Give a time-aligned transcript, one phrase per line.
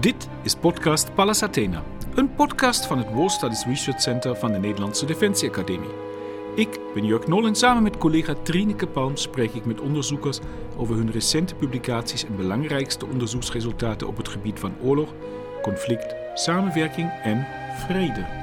[0.00, 1.82] Dit is podcast Pallas Athena,
[2.14, 5.90] een podcast van het War Studies Research Center van de Nederlandse Defensie Academie.
[6.54, 10.38] Ik ben Jörg Nol en samen met collega Trineke Palm spreek ik met onderzoekers
[10.76, 15.14] over hun recente publicaties en belangrijkste onderzoeksresultaten op het gebied van oorlog,
[15.62, 17.46] conflict, samenwerking en
[17.86, 18.39] vrede.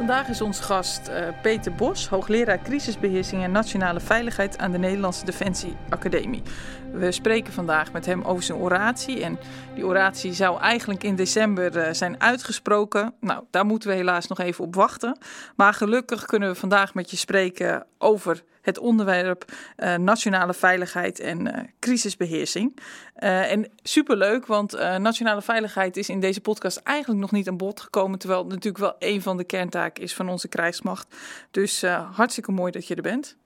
[0.00, 5.24] Vandaag is ons gast uh, Peter Bos, hoogleraar crisisbeheersing en nationale veiligheid aan de Nederlandse
[5.24, 6.42] Defensie Academie.
[6.92, 9.22] We spreken vandaag met hem over zijn oratie.
[9.22, 9.38] En
[9.74, 13.14] die oratie zou eigenlijk in december uh, zijn uitgesproken.
[13.20, 15.18] Nou, daar moeten we helaas nog even op wachten.
[15.56, 21.46] Maar gelukkig kunnen we vandaag met je spreken over het onderwerp uh, nationale veiligheid en
[21.46, 22.78] uh, crisisbeheersing.
[23.18, 27.80] Uh, en superleuk, want nationale veiligheid is in deze podcast eigenlijk nog niet aan bod
[27.80, 31.16] gekomen, terwijl het natuurlijk wel een van de kerntaken is van onze krijgsmacht.
[31.50, 31.82] Dus
[32.12, 33.36] hartstikke mooi dat je er bent.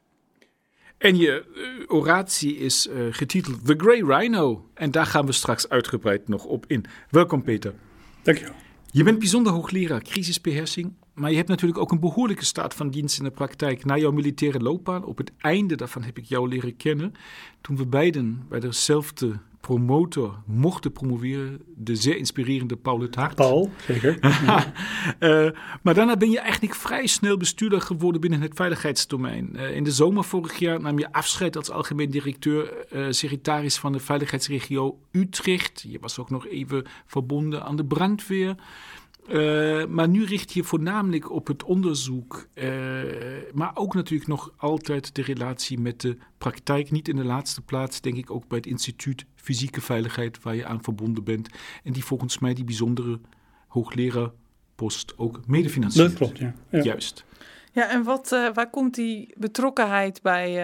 [0.99, 1.45] En je
[1.89, 4.69] oratie is getiteld The Grey Rhino.
[4.75, 6.85] En daar gaan we straks uitgebreid nog op in.
[7.11, 7.75] Welkom Peter.
[8.23, 8.55] Dankjewel.
[8.91, 13.19] Je bent bijzonder hoogleraar crisisbeheersing maar je hebt natuurlijk ook een behoorlijke staat van dienst
[13.19, 15.05] in de praktijk na jouw militaire loopbaan.
[15.05, 17.15] Op het einde daarvan heb ik jou leren kennen.
[17.61, 21.61] Toen we beiden bij dezelfde promotor mochten promoveren.
[21.77, 23.35] De zeer inspirerende Paul het Hart.
[23.35, 24.19] Paul, zeker.
[24.23, 25.51] uh,
[25.83, 29.51] maar daarna ben je eigenlijk vrij snel bestuurder geworden binnen het veiligheidsdomein.
[29.53, 33.93] Uh, in de zomer vorig jaar nam je afscheid als algemeen directeur, uh, secretaris van
[33.93, 35.85] de veiligheidsregio Utrecht.
[35.89, 38.55] Je was ook nog even verbonden aan de brandweer.
[39.29, 43.03] Uh, maar nu richt je voornamelijk op het onderzoek, uh,
[43.53, 46.91] maar ook natuurlijk nog altijd de relatie met de praktijk.
[46.91, 50.67] Niet in de laatste plaats, denk ik, ook bij het instituut Fysieke Veiligheid, waar je
[50.67, 51.49] aan verbonden bent.
[51.85, 53.21] En die volgens mij die bijzondere
[53.69, 56.09] hoogleraarpost ook medefinanciert.
[56.09, 56.55] Dat klopt, ja.
[56.71, 56.83] ja.
[56.83, 57.25] Juist.
[57.73, 60.59] Ja, en wat, uh, waar komt die betrokkenheid bij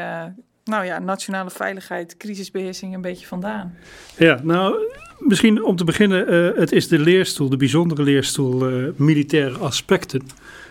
[0.70, 3.74] nou ja, nationale veiligheid, crisisbeheersing een beetje vandaan?
[4.16, 4.74] Ja, nou,
[5.18, 10.22] misschien om te beginnen, uh, het is de leerstoel, de bijzondere leerstoel uh, militaire aspecten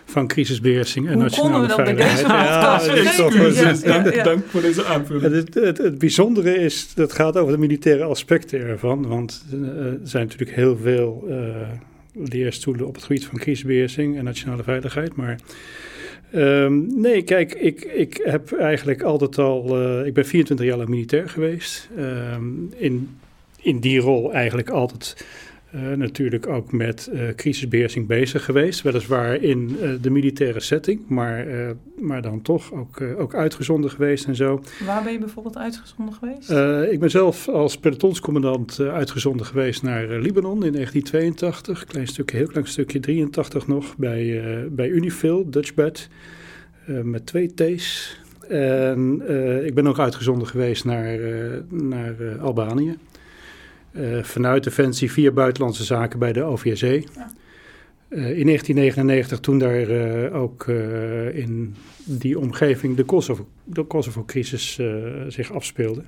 [0.05, 2.19] van crisisbeheersing en Hoe nationale we veiligheid.
[2.19, 5.33] Ja, ja, ja, ja, Dank voor deze aanvulling.
[5.33, 9.99] Het, het, het, bijzondere is, dat gaat over de militaire aspecten ervan, want uh, er
[10.03, 11.27] zijn natuurlijk heel veel
[12.13, 15.39] leerstoelen op het gebied van crisisbeheersing en nationale veiligheid, maar
[16.35, 19.81] Um, nee, kijk, ik, ik heb eigenlijk altijd al.
[19.81, 21.89] Uh, ik ben 24 jaar lang militair geweest.
[21.97, 23.17] Um, in,
[23.61, 25.25] in die rol eigenlijk altijd
[25.75, 28.81] uh, natuurlijk ook met uh, crisisbeheersing bezig geweest.
[28.81, 31.45] Weliswaar in de militaire setting, maar,
[31.99, 34.63] maar dan toch ook, ook uitgezonden geweest en zo.
[34.85, 36.49] Waar ben je bijvoorbeeld uitgezonden geweest?
[36.91, 41.85] ik ben zelf als pelotonscommandant uitgezonden geweest naar Libanon in 1982.
[41.85, 46.07] Klein stukje, heel klein stukje, 83 nog, bij, bij Unifil, Dutchbat.
[46.89, 48.17] Uh, met twee T's.
[48.47, 49.21] En
[49.65, 51.19] ik ben ook uitgezonden geweest naar,
[51.69, 52.97] naar Albanië.
[54.21, 57.03] Vanuit Defensie via Buitenlandse Zaken bij de OVSE.
[57.15, 57.31] Ja.
[58.09, 60.67] in 1999, toen daar ook
[61.33, 66.03] in die omgeving de Kosovo-crisis Kosovo zich afspeelde.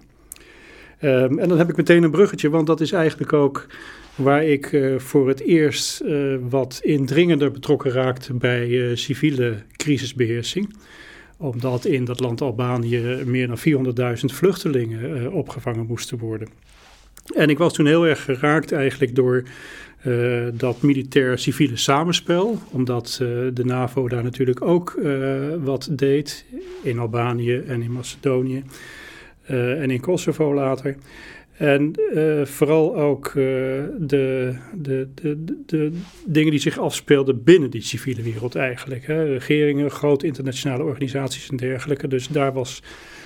[1.04, 3.68] Um, en dan heb ik meteen een bruggetje, want dat is eigenlijk ook
[4.16, 6.04] waar ik voor het eerst
[6.50, 10.76] wat indringender betrokken raakte bij civiele crisisbeheersing.
[11.38, 13.58] Omdat in dat land Albanië meer dan
[14.20, 16.48] 400.000 vluchtelingen opgevangen moesten worden.
[17.26, 19.44] En ik was toen heel erg geraakt eigenlijk door
[20.54, 22.60] dat militair-civiele samenspel.
[22.72, 23.16] Omdat
[23.54, 25.00] de NAVO daar natuurlijk ook
[25.64, 26.46] wat deed
[26.84, 28.64] in Albanië en in Macedonië.
[29.46, 30.96] en in Kosovo later.
[31.58, 31.96] En
[32.44, 35.08] vooral ook de, de, de,
[35.66, 35.92] de,
[36.26, 39.06] dingen die zich afspeelden binnen die civiele wereld eigenlijk.
[39.06, 39.24] Hè.
[39.24, 42.08] Regeringen, grote internationale organisaties en dergelijke.
[42.08, 42.84] Dus daar was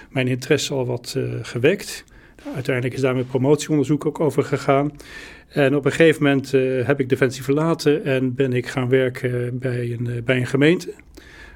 [0.09, 2.05] mijn interesse al wat gewekt.
[2.53, 4.91] Uiteindelijk is daar mijn promotieonderzoek ook over gegaan.
[5.47, 6.51] En op een gegeven moment
[6.88, 10.94] heb ik Defensie verlaten en ben ik gaan werken bij een, bij een gemeente.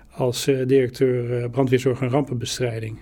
[0.09, 2.97] Als directeur brandweerzorg en rampenbestrijding.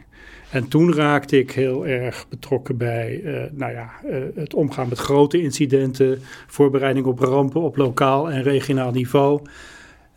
[0.51, 3.21] En toen raakte ik heel erg betrokken bij
[3.51, 3.89] nou ja,
[4.35, 9.41] het omgaan met grote incidenten, voorbereiding op rampen op lokaal en regionaal niveau.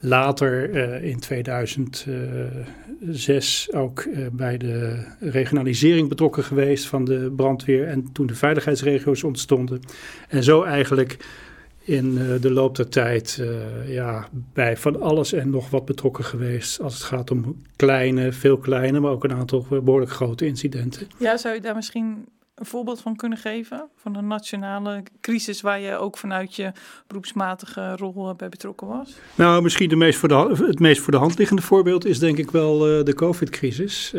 [0.00, 8.26] Later uh, in 2006 ook bij de regionalisering betrokken geweest van de brandweer en toen
[8.26, 9.80] de veiligheidsregio's ontstonden.
[10.28, 11.16] En zo eigenlijk
[11.84, 13.42] in de loop der tijd
[13.86, 16.80] ja, bij van alles en nog wat betrokken geweest.
[16.80, 21.06] Als het gaat om kleine, veel kleine, maar ook een aantal behoorlijk grote incidenten.
[21.18, 22.26] Ja, zou je daar misschien
[22.60, 23.88] een voorbeeld van kunnen geven?
[23.96, 26.72] Van een nationale crisis waar je ook vanuit je
[27.06, 29.18] beroepsmatige rol bij betrokken was?
[29.34, 32.38] Nou, misschien de meest voor de, het meest voor de hand liggende voorbeeld is denk
[32.38, 34.10] ik wel de COVID-crisis.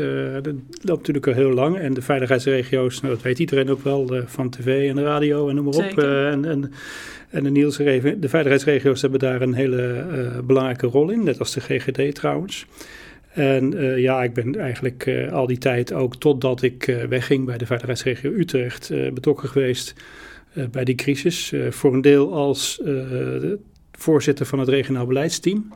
[0.41, 4.23] dat loopt natuurlijk al heel lang en de veiligheidsregio's, nou, dat weet iedereen ook wel,
[4.25, 5.97] van tv en de radio en noem maar op.
[5.97, 6.73] en, en
[7.29, 11.61] en de, Niels, de veiligheidsregio's hebben daar een hele belangrijke rol in, net als de
[11.61, 12.65] GGD trouwens.
[13.33, 17.57] En uh, ja, ik ben eigenlijk uh, al die tijd, ook totdat ik wegging bij
[17.57, 19.93] de veiligheidsregio Utrecht, betrokken geweest
[20.71, 21.53] bij die crisis.
[21.69, 22.81] voor een deel als
[23.91, 25.73] voorzitter van het regionaal beleidsteam.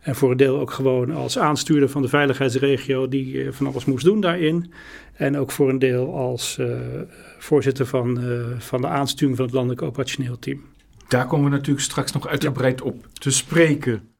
[0.00, 4.04] En voor een deel ook gewoon als aanstuurder van de veiligheidsregio die van alles moest
[4.04, 4.72] doen daarin.
[5.12, 6.58] En ook voor een deel als
[7.38, 8.20] voorzitter van,
[8.58, 10.60] van de aansturing van het landelijk operationeel team.
[11.08, 14.13] Daar komen we natuurlijk straks nog uitgebreid op te spreken.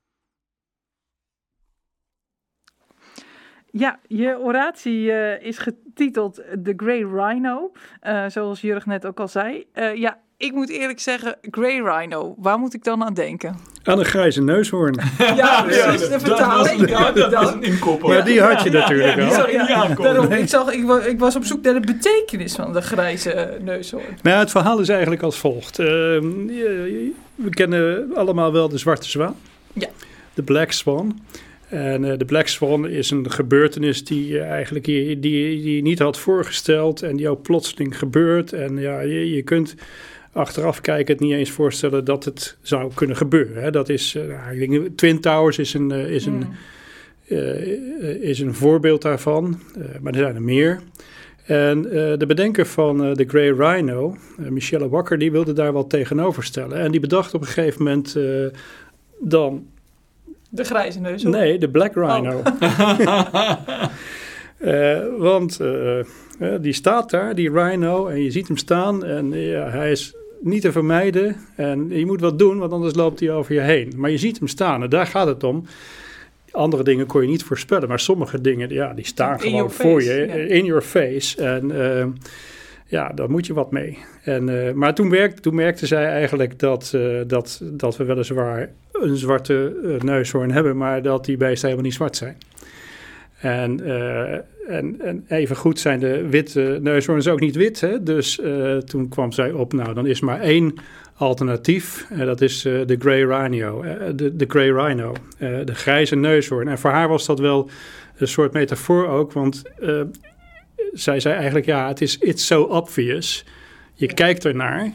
[3.76, 7.72] Ja, je oratie uh, is getiteld The Grey Rhino,
[8.06, 9.66] uh, zoals Jurg net ook al zei.
[9.74, 13.56] Uh, ja, ik moet eerlijk zeggen, Grey Rhino, waar moet ik dan aan denken?
[13.82, 14.94] Aan een grijze neushoorn.
[15.36, 16.86] ja, precies, de vertaling.
[16.86, 17.98] Dat, dat, dat is een.
[18.00, 19.50] Maar die had je natuurlijk ja, al.
[19.50, 23.58] Ja, daarom, ik, zag, ik, ik, was op zoek naar de betekenis van de grijze
[23.60, 24.18] neushoorn.
[24.22, 25.78] Nou, het verhaal is eigenlijk als volgt.
[25.78, 29.36] Uh, we kennen allemaal wel de zwarte zwaan.
[29.72, 29.88] Ja.
[30.34, 31.20] De Black Swan.
[31.74, 35.82] En uh, de Black Swan is een gebeurtenis die je eigenlijk die, die, die je
[35.82, 38.52] niet had voorgesteld en die ook plotseling gebeurt.
[38.52, 39.74] En ja, je, je kunt
[40.32, 43.62] achteraf kijken het niet eens voorstellen dat het zou kunnen gebeuren.
[43.62, 43.70] Hè.
[43.70, 46.46] Dat is, uh, ik denk, Twin Towers is een, uh, is, een,
[48.20, 49.60] is een voorbeeld daarvan,
[50.00, 50.80] maar er zijn er meer.
[51.44, 51.82] En
[52.18, 56.78] de bedenker van de Grey Rhino, Michelle Wakker, die wilde daar wat tegenover stellen.
[56.78, 58.16] En die bedacht op een gegeven moment
[59.20, 59.66] dan
[60.54, 61.22] de grijze neus?
[61.22, 62.42] Nee, de Black Rhino.
[62.44, 63.58] Oh.
[64.60, 66.04] uh, want uh,
[66.60, 70.62] die staat daar, die Rhino, en je ziet hem staan en ja, hij is niet
[70.62, 71.36] te vermijden.
[71.56, 73.92] En je moet wat doen, want anders loopt hij over je heen.
[73.96, 75.64] Maar je ziet hem staan en daar gaat het om.
[76.50, 80.02] Andere dingen kon je niet voorspellen, maar sommige dingen ja, die staan in gewoon voor
[80.02, 81.42] je, in your face.
[81.42, 82.04] En uh,
[82.94, 83.98] ja, daar moet je wat mee.
[84.22, 88.70] En, uh, maar toen, werkte, toen merkte zij eigenlijk dat, uh, dat, dat we weliswaar
[88.92, 92.36] een zwarte uh, neushoorn hebben, maar dat die beesten helemaal niet zwart zijn.
[93.40, 93.80] En,
[94.68, 97.80] en, en even goed zijn de witte neushoorns ook niet wit.
[97.80, 98.02] Hè?
[98.02, 98.40] Dus
[98.84, 100.74] toen kwam zij op, nou dan is maar één
[101.14, 102.06] alternatief.
[102.10, 103.84] En dat is de Grey Rhino.
[104.14, 106.68] de, de Grey Rhino, de grijze neushoorn.
[106.68, 107.68] En voor haar was dat wel
[108.16, 109.62] een soort metafoor ook, want
[110.94, 113.44] zij zei eigenlijk, ja, het is it's so obvious.
[113.94, 114.92] Je kijkt ernaar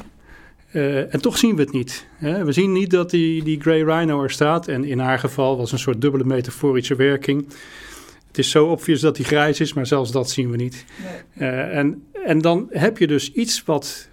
[0.73, 2.07] uh, en toch zien we het niet.
[2.15, 2.45] Hè?
[2.45, 4.67] We zien niet dat die, die Grey Rhino er staat.
[4.67, 7.47] En in haar geval was een soort dubbele metaforische werking.
[8.27, 10.85] Het is zo obvious dat hij grijs is, maar zelfs dat zien we niet.
[11.33, 11.49] Nee.
[11.49, 14.09] Uh, en, en dan heb je dus iets wat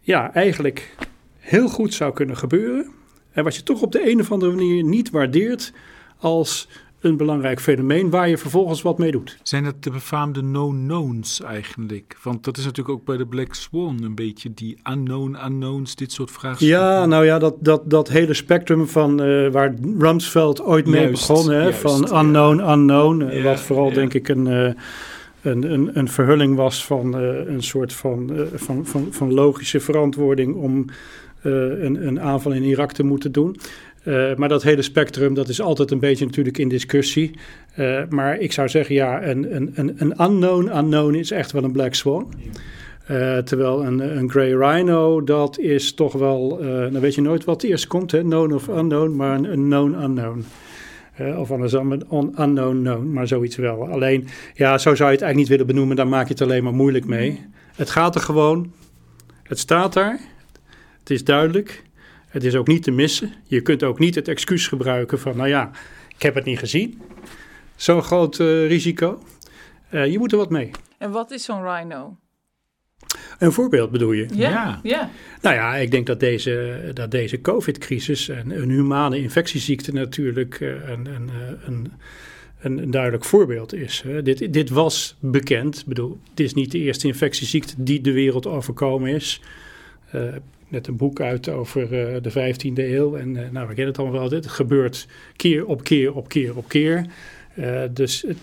[0.00, 0.94] ja, eigenlijk
[1.38, 2.90] heel goed zou kunnen gebeuren.
[3.32, 5.72] En wat je toch op de een of andere manier niet waardeert
[6.18, 6.68] als
[7.00, 9.38] een belangrijk fenomeen waar je vervolgens wat mee doet.
[9.42, 12.16] Zijn het de befaamde no-knowns eigenlijk?
[12.22, 16.12] Want dat is natuurlijk ook bij de Black Swan een beetje die unknown unknowns, dit
[16.12, 16.66] soort vragen.
[16.66, 21.28] Ja, nou ja, dat, dat, dat hele spectrum van uh, waar Rumsfeld ooit mee juist,
[21.28, 22.72] begon, hè, juist, van unknown ja.
[22.72, 23.94] unknown, ja, wat vooral ja.
[23.94, 24.46] denk ik een...
[24.46, 24.70] Uh,
[25.42, 30.54] een, een, een, verhulling was van uh, een soort van, van, van, van logische verantwoording
[30.54, 30.86] om
[31.42, 33.56] een, een aanval in Irak te moeten doen.
[34.08, 37.30] Uh, maar dat hele spectrum, dat is altijd een beetje natuurlijk in discussie.
[37.78, 41.72] Uh, maar ik zou zeggen, ja, een, een, een unknown unknown is echt wel een
[41.72, 42.32] black swan.
[43.10, 46.58] Uh, terwijl een, een Grey Rhino, dat is toch wel,
[46.92, 48.20] dan weet je nooit wat eerst komt, hè?
[48.20, 50.44] known of unknown, maar een, een known unknown.
[51.38, 53.88] of andersom een unknown known, maar zoiets wel.
[53.88, 56.64] Alleen, ja, zo zou je het eigenlijk niet willen benoemen, dan maak je het alleen
[56.64, 57.46] maar moeilijk mee.
[57.76, 58.72] Het gaat er gewoon,
[59.42, 60.20] het staat daar,
[60.98, 61.86] het is duidelijk.
[62.28, 63.32] Het is ook niet te missen.
[63.44, 65.70] Je kunt ook niet het excuus gebruiken van, nou ja,
[66.14, 67.00] ik heb het niet gezien.
[67.76, 69.22] Zo'n groot uh, risico.
[69.90, 70.70] Uh, je moet er wat mee.
[70.98, 72.16] En wat is zo'n rhino?
[73.38, 74.26] Een voorbeeld bedoel je?
[74.34, 74.80] Ja, ja.
[74.82, 75.10] ja.
[75.42, 80.88] Nou ja, ik denk dat deze, dat deze COVID-crisis en een humane infectieziekte natuurlijk uh,
[80.88, 81.30] een, een,
[81.66, 81.92] een,
[82.60, 84.04] een, een duidelijk voorbeeld is.
[84.22, 85.78] Dit, dit was bekend.
[85.78, 89.40] Ik bedoel, het is niet de eerste infectieziekte die de wereld overkomen is.
[90.14, 90.22] Uh,
[90.68, 93.16] net een boek uit over uh, de 15e eeuw.
[93.16, 94.30] En uh, nou, we kennen het allemaal wel.
[94.30, 95.06] Het gebeurt
[95.36, 97.06] keer op keer op keer op keer.
[97.54, 98.36] Uh, dus het,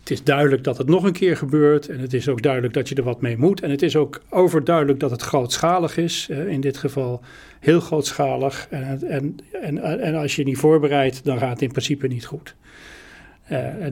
[0.00, 1.88] het, is duidelijk dat het nog een keer gebeurt.
[1.88, 3.60] En het is ook duidelijk dat je er wat mee moet.
[3.60, 6.28] En het is ook overduidelijk dat het grootschalig is.
[6.28, 7.20] in dit geval
[7.60, 8.66] heel grootschalig.
[8.70, 12.54] En, en, en, en als je niet voorbereidt, dan gaat het in principe niet goed.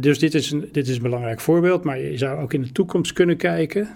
[0.00, 1.84] dus dit is, een, dit is een belangrijk voorbeeld.
[1.84, 3.88] Maar je zou ook in de toekomst kunnen kijken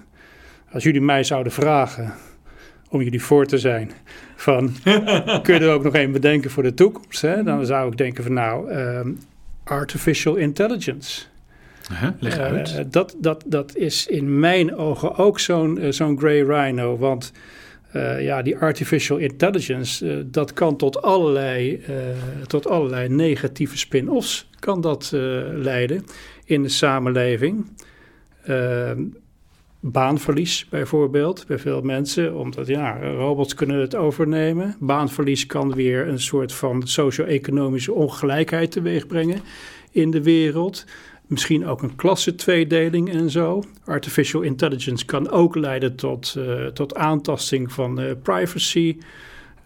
[0.72, 2.14] Als jullie mij zouden vragen
[2.90, 3.90] om jullie voor te zijn,
[4.36, 4.72] van
[5.42, 7.22] kun je er ook nog een bedenken voor de toekomst?
[7.22, 7.42] Hè?
[7.42, 9.18] Dan zou ik denken van nou, um,
[9.64, 11.22] artificial intelligence.
[12.00, 12.08] Huh?
[12.18, 12.74] Leg uit.
[12.78, 17.32] Uh, dat, dat, dat is in mijn ogen ook zo'n uh, zo'n grey rhino, want
[17.96, 21.84] uh, ja, die artificial intelligence, dat kan tot allerlei,
[22.46, 25.10] tot allerlei negatieve spin-offs kan dat
[25.54, 26.04] leiden
[26.44, 27.66] in de samenleving.
[29.82, 34.76] Baanverlies bijvoorbeeld bij veel mensen, omdat ja, robots kunnen het overnemen.
[34.80, 39.40] Baanverlies kan weer een soort van socio-economische ongelijkheid teweeg brengen
[39.90, 40.84] in de wereld.
[41.26, 43.62] Misschien ook een klassentweedeling en zo.
[43.84, 48.96] Artificial intelligence kan ook leiden tot, uh, tot aantasting van uh, privacy.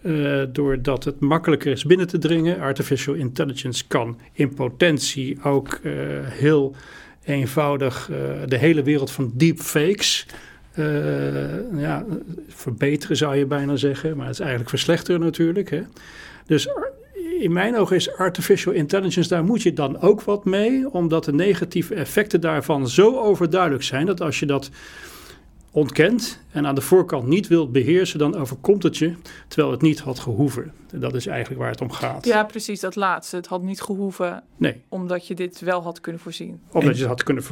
[0.02, 2.61] Uh, doordat het makkelijker is binnen te dringen.
[2.61, 5.80] Artificial intelligence kan in potentie ook
[6.23, 6.75] heel
[7.25, 8.11] eenvoudig
[8.47, 10.26] de hele wereld van deepfakes
[11.76, 12.04] ja,
[12.49, 14.16] verbeteren, zou je bijna zeggen.
[14.16, 15.71] Maar het is eigenlijk verslechteren natuurlijk.
[15.71, 15.83] Hè.
[16.47, 16.69] Dus
[17.38, 21.33] in mijn ogen is artificial intelligence, daar moet je dan ook wat mee, omdat de
[21.33, 24.71] negatieve effecten daarvan zo overduidelijk zijn dat als je dat
[25.75, 29.14] ontkent en aan de voorkant niet wilt beheersen, dan overkomt het je,
[29.49, 30.73] terwijl het niet had gehoeven.
[30.93, 32.25] Dat is eigenlijk waar het om gaat.
[32.25, 33.37] Ja, precies, dat laatste.
[33.37, 34.83] Het had niet gehoeven, nee.
[34.88, 36.61] omdat je dit wel had kunnen voorzien.
[36.73, 37.45] Omdat je het had kunnen,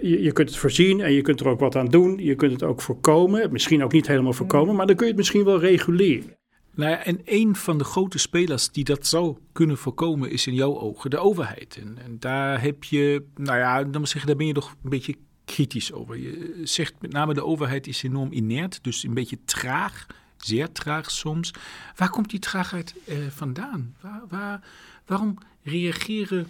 [0.00, 2.18] je, je kunt het voorzien en je kunt er ook wat aan doen.
[2.18, 5.20] Je kunt het ook voorkomen, misschien ook niet helemaal voorkomen, maar dan kun je het
[5.20, 6.36] misschien wel reguleren.
[6.74, 10.54] Nou ja, en een van de grote spelers die dat zou kunnen voorkomen is in
[10.54, 11.78] jouw ogen de overheid.
[11.82, 14.90] En, en daar heb je, nou ja, dan moet zeggen, daar ben je toch een
[14.90, 16.18] beetje kritisch over.
[16.18, 21.10] Je zegt met name de overheid is enorm inert, dus een beetje traag, zeer traag
[21.10, 21.50] soms.
[21.96, 23.94] Waar komt die traagheid eh, vandaan?
[24.00, 24.60] Waar, waar,
[25.06, 26.46] waarom reageren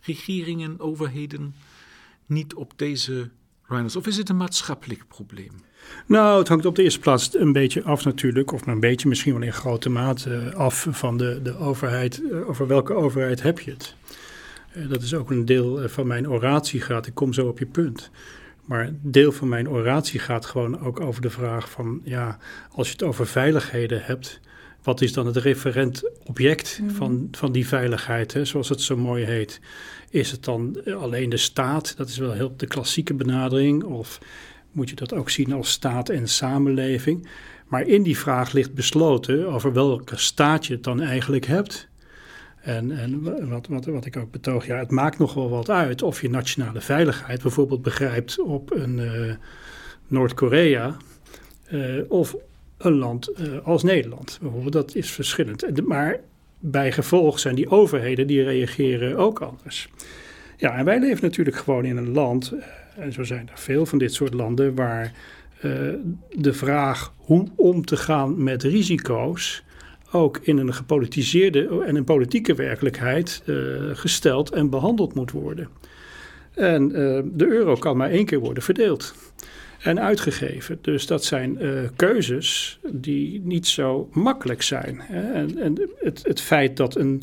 [0.00, 1.54] regeringen, overheden
[2.26, 3.30] niet op deze
[3.62, 3.96] rhinos?
[3.96, 5.52] Of is het een maatschappelijk probleem?
[6.06, 9.32] Nou, het hangt op de eerste plaats een beetje af natuurlijk, of een beetje misschien
[9.32, 12.22] wel in grote mate af van de, de overheid.
[12.30, 13.94] Eh, over welke overheid heb je het?
[14.74, 17.06] Eh, dat is ook een deel eh, van mijn oratie gaat.
[17.06, 18.10] Ik kom zo op je punt.
[18.64, 22.38] Maar deel van mijn oratie gaat gewoon ook over de vraag van, ja,
[22.70, 24.40] als je het over veiligheden hebt,
[24.82, 26.94] wat is dan het referent object mhm.
[26.94, 29.60] van, van die veiligheid, hè, zoals het zo mooi heet?
[30.10, 31.96] Is het dan alleen de staat?
[31.96, 33.84] Dat is wel heel de klassieke benadering.
[33.84, 34.18] Of
[34.72, 37.28] moet je dat ook zien als staat en samenleving.
[37.66, 41.88] Maar in die vraag ligt besloten over welke staat je het dan eigenlijk hebt.
[42.62, 46.02] En, en wat, wat, wat ik ook betoog, ja, het maakt nog wel wat uit
[46.02, 49.34] of je nationale veiligheid bijvoorbeeld begrijpt op een uh,
[50.06, 50.96] Noord-Korea
[51.72, 52.36] uh, of
[52.78, 54.40] een land uh, als Nederland.
[54.68, 55.86] Dat is verschillend.
[55.86, 56.20] Maar
[56.58, 59.88] bij gevolg zijn die overheden die reageren ook anders.
[60.56, 62.52] Ja, en wij leven natuurlijk gewoon in een land
[62.96, 65.12] en zo zijn er veel van dit soort landen waar
[66.30, 69.64] de vraag hoe om te gaan met risico's
[70.12, 73.56] ook in een gepolitiseerde en een politieke werkelijkheid uh,
[73.92, 75.68] gesteld en behandeld moet worden.
[76.54, 79.14] En uh, de euro kan maar één keer worden verdeeld
[79.78, 80.78] en uitgegeven.
[80.80, 81.58] Dus dat zijn
[81.96, 85.00] keuzes die niet zo makkelijk zijn.
[85.00, 85.32] Hè?
[85.32, 87.22] En, en het, het feit dat een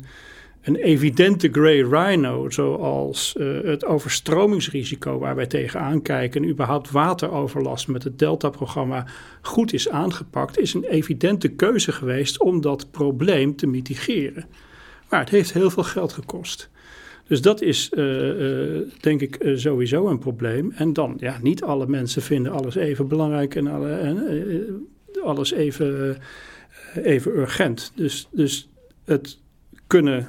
[0.62, 7.88] een evidente grey rhino, zoals uh, het overstromingsrisico waar wij tegenaan kijken, en überhaupt wateroverlast
[7.88, 9.06] met het Delta-programma
[9.40, 14.44] goed is aangepakt, is een evidente keuze geweest om dat probleem te mitigeren.
[15.08, 16.70] Maar het heeft heel veel geld gekost.
[17.26, 20.72] Dus dat is, uh, uh, denk ik, sowieso een probleem.
[20.72, 23.66] En dan, ja, niet alle mensen vinden alles even belangrijk en,
[24.00, 24.88] en
[25.22, 26.18] alles even,
[26.94, 27.92] even urgent.
[27.94, 28.68] Dus, dus
[29.04, 29.38] het
[29.86, 30.28] kunnen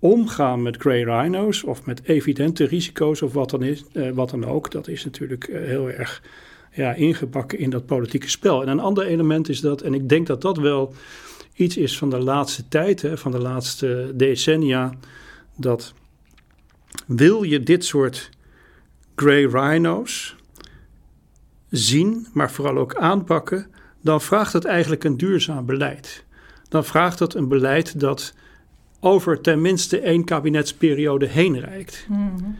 [0.00, 4.44] omgaan met grey rhino's of met evidente risico's of wat dan, is, eh, wat dan
[4.44, 6.22] ook, dat is natuurlijk eh, heel erg
[6.72, 8.62] ja, ingebakken in dat politieke spel.
[8.62, 10.94] En een ander element is dat, en ik denk dat dat wel
[11.54, 14.92] iets is van de laatste tijd, hè, van de laatste decennia,
[15.56, 15.94] dat
[17.06, 18.30] wil je dit soort
[19.14, 20.36] grey rhino's
[21.70, 23.66] zien, maar vooral ook aanpakken,
[24.00, 26.24] dan vraagt het eigenlijk een duurzaam beleid.
[26.68, 28.34] Dan vraagt het een beleid dat
[29.00, 32.06] over tenminste één kabinetsperiode heen reikt.
[32.08, 32.58] Mm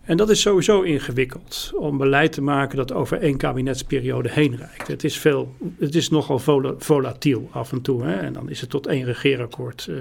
[0.00, 4.88] En dat is sowieso ingewikkeld om beleid te maken dat over één kabinetsperiode heen reikt.
[4.88, 6.38] Het is, veel, het is nogal
[6.78, 8.04] volatiel af en toe.
[8.04, 8.14] Hè?
[8.14, 9.96] En dan is het tot één regeerakkoord uh,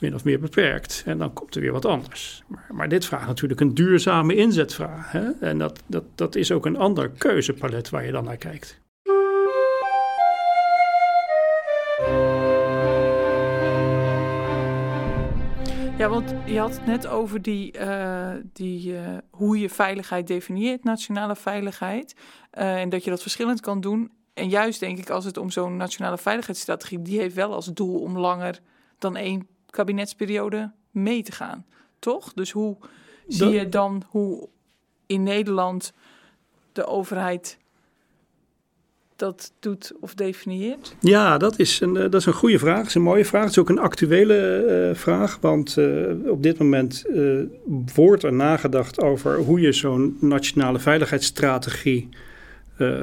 [0.00, 1.02] min of meer beperkt.
[1.06, 2.42] En dan komt er weer wat anders.
[2.46, 5.12] Maar, maar dit vraagt natuurlijk een duurzame inzetvraag.
[5.12, 5.30] Hè?
[5.40, 8.79] En dat, dat, dat is ook een ander keuzepalet waar je dan naar kijkt.
[16.00, 20.84] Ja, want je had het net over die, uh, die, uh, hoe je veiligheid definieert,
[20.84, 22.14] nationale veiligheid.
[22.58, 24.10] Uh, en dat je dat verschillend kan doen.
[24.34, 28.00] En juist denk ik, als het om zo'n nationale veiligheidsstrategie, die heeft wel als doel
[28.00, 28.60] om langer
[28.98, 31.66] dan één kabinetsperiode mee te gaan.
[31.98, 32.32] Toch?
[32.32, 32.76] Dus hoe
[33.28, 34.48] zie je dan hoe
[35.06, 35.92] in Nederland
[36.72, 37.58] de overheid
[39.20, 40.94] dat doet of definieert?
[41.00, 42.76] Ja, dat is een, dat is een goede vraag.
[42.76, 43.42] Dat is een mooie vraag.
[43.42, 45.38] Het is ook een actuele uh, vraag.
[45.40, 47.40] Want uh, op dit moment uh,
[47.94, 52.08] wordt er nagedacht over hoe je zo'n nationale veiligheidsstrategie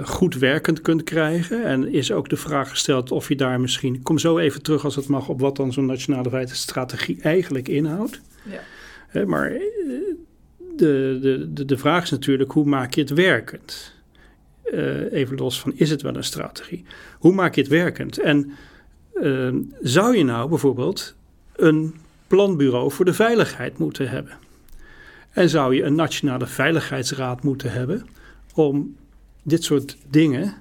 [0.04, 1.64] goed werkend kunt krijgen.
[1.64, 3.94] En is ook de vraag gesteld of je daar misschien.
[3.94, 7.68] Ik kom zo even terug als het mag op wat dan zo'n nationale veiligheidsstrategie eigenlijk
[7.68, 8.22] inhoudt.
[9.12, 9.26] Ja.
[9.26, 9.50] maar
[10.76, 13.97] de, de, de, de vraag is natuurlijk hoe maak je het werkend?
[14.74, 16.86] Uh, even los van is het wel een strategie?
[17.20, 18.20] Hoe maak je het werkend?
[18.20, 18.52] En
[19.22, 21.16] uh, zou je nou bijvoorbeeld
[21.56, 21.96] een
[22.28, 24.38] planbureau voor de veiligheid moeten hebben?
[25.30, 28.06] En zou je een nationale veiligheidsraad moeten hebben
[28.54, 28.96] om
[29.44, 30.54] dit soort dingen,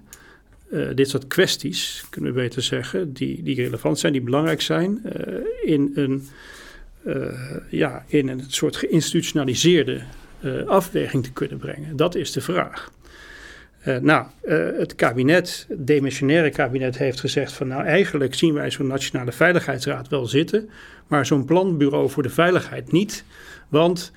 [0.70, 5.02] uh, dit soort kwesties, kunnen we beter zeggen, die, die relevant zijn, die belangrijk zijn,
[5.64, 6.28] in een,
[7.70, 10.02] ja, in een soort geïnstitutionaliseerde
[10.66, 11.96] afweging te kunnen brengen?
[11.96, 12.90] Dat is de vraag.
[13.86, 18.70] Uh, nou, uh, het kabinet, het demissionaire kabinet, heeft gezegd van nou eigenlijk zien wij
[18.70, 20.68] zo'n Nationale Veiligheidsraad wel zitten,
[21.06, 23.24] maar zo'n planbureau voor de veiligheid niet.
[23.68, 24.12] Want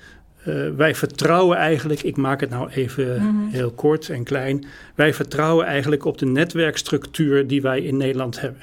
[0.46, 3.48] uh, wij vertrouwen eigenlijk, ik maak het nou even mm -hmm.
[3.50, 8.62] heel kort en klein, wij vertrouwen eigenlijk op de netwerkstructuur die wij in Nederland hebben.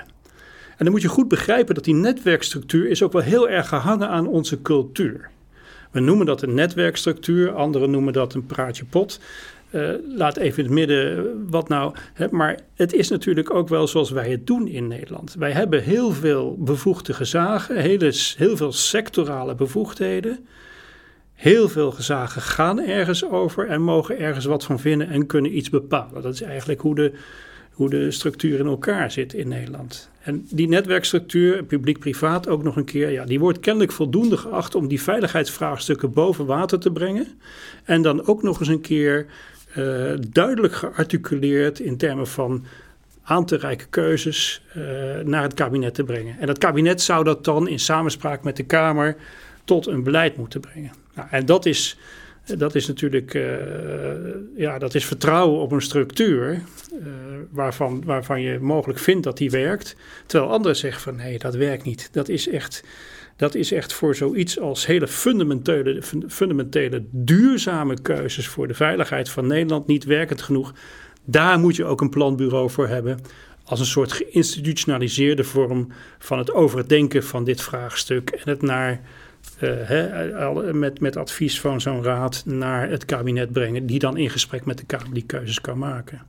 [0.78, 4.10] En dan moet je goed begrijpen dat die netwerkstructuur is ook wel heel erg gehangen
[4.10, 5.30] aan onze cultuur.
[5.92, 9.20] We noemen dat een netwerkstructuur, anderen noemen dat een praatje pot.
[9.72, 11.96] Uh, laat even in het midden wat nou.
[12.14, 15.36] Hè, maar het is natuurlijk ook wel zoals wij het doen in Nederland.
[15.40, 20.48] Wij hebben heel veel bevoegde gezagen, hele, heel veel sectorale bevoegdheden.
[21.34, 25.70] Heel veel gezagen gaan ergens over en mogen ergens wat van vinden en kunnen iets
[25.70, 26.22] bepalen.
[26.22, 27.12] Dat is eigenlijk hoe de,
[27.72, 30.10] hoe de structuur in elkaar zit in Nederland.
[30.22, 34.88] En die netwerkstructuur, publiek-privaat ook nog een keer, ja, die wordt kennelijk voldoende geacht om
[34.88, 37.28] die veiligheidsvraagstukken boven water te brengen.
[37.84, 39.26] En dan ook nog eens een keer
[39.76, 42.66] uh, duidelijk gearticuleerd in termen van
[43.24, 44.84] aan te keuzes uh,
[45.24, 46.40] naar het kabinet te brengen.
[46.40, 49.16] En het kabinet zou dat dan in samenspraak met de Kamer
[49.64, 50.92] tot een beleid moeten brengen.
[51.16, 51.98] Nou, en dat is,
[52.58, 53.44] dat is natuurlijk uh,
[54.56, 56.62] ja, dat is vertrouwen op een structuur
[57.50, 59.96] waarvan, waarvan je mogelijk vindt dat die werkt.
[60.26, 62.10] Terwijl anderen zeggen van nee, dat werkt niet.
[62.12, 62.84] Dat is echt
[63.38, 69.48] dat is echt voor zoiets als hele fundamentele, fundamentele duurzame keuzes voor de veiligheid van
[69.48, 70.74] Nederland niet werkend genoeg.
[71.26, 73.20] Daar moet je ook een planbureau voor hebben.
[73.64, 75.88] Als een soort geïnstitutionaliseerde vorm
[76.20, 78.30] van het overdenken van dit vraagstuk.
[78.30, 79.02] En het naar,
[79.58, 83.86] hè, met, met advies van zo'n raad naar het kabinet brengen.
[83.86, 86.22] Die dan in gesprek met de Kamer die keuzes kan maken.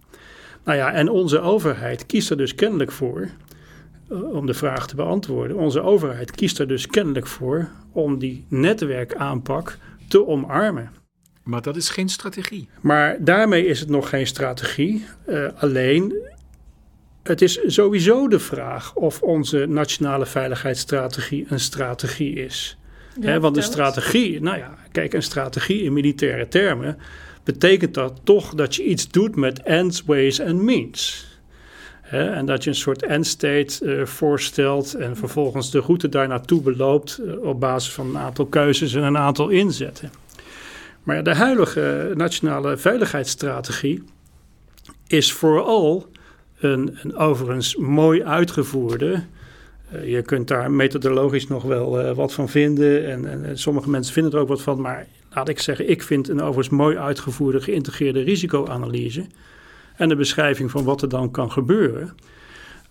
[0.65, 3.29] Nou ja, en onze overheid kiest er dus kennelijk voor eh,
[4.09, 5.57] om de vraag te beantwoorden.
[5.57, 10.91] Onze overheid kiest er dus kennelijk voor om die netwerkaanpak te omarmen.
[11.43, 12.69] Maar dat is geen strategie.
[12.81, 15.07] Maar daarmee is het nog geen strategie.
[15.29, 16.15] Uh, alleen,
[17.23, 22.79] het is sowieso de vraag of onze nationale veiligheidsstrategie een strategie is.
[23.21, 26.99] Ja, want een strategie, nou ja, kijk, een strategie in militaire termen
[27.45, 31.27] betekent dat toch dat je iets doet met ends, ways en means.
[32.09, 36.61] Hè, en dat je een soort endstate uh, voorstelt en vervolgens de route daar naartoe
[36.61, 40.11] beloopt uh, op basis van een aantal keuzes en een aantal inzetten.
[41.03, 44.03] Maar de huidige nationale veiligheidsstrategie
[45.07, 46.07] is vooral
[46.61, 49.23] een, een overigens mooi uitgevoerde.
[49.93, 54.33] Uh, je kunt daar methodologisch nog wel wat van vinden en, en sommige mensen vinden
[54.33, 58.21] er ook wat van, maar laat ik zeggen, ik vind een overigens mooi uitgevoerde geïntegreerde
[58.21, 59.27] risicoanalyse
[59.99, 62.15] en de beschrijving van wat er dan kan gebeuren.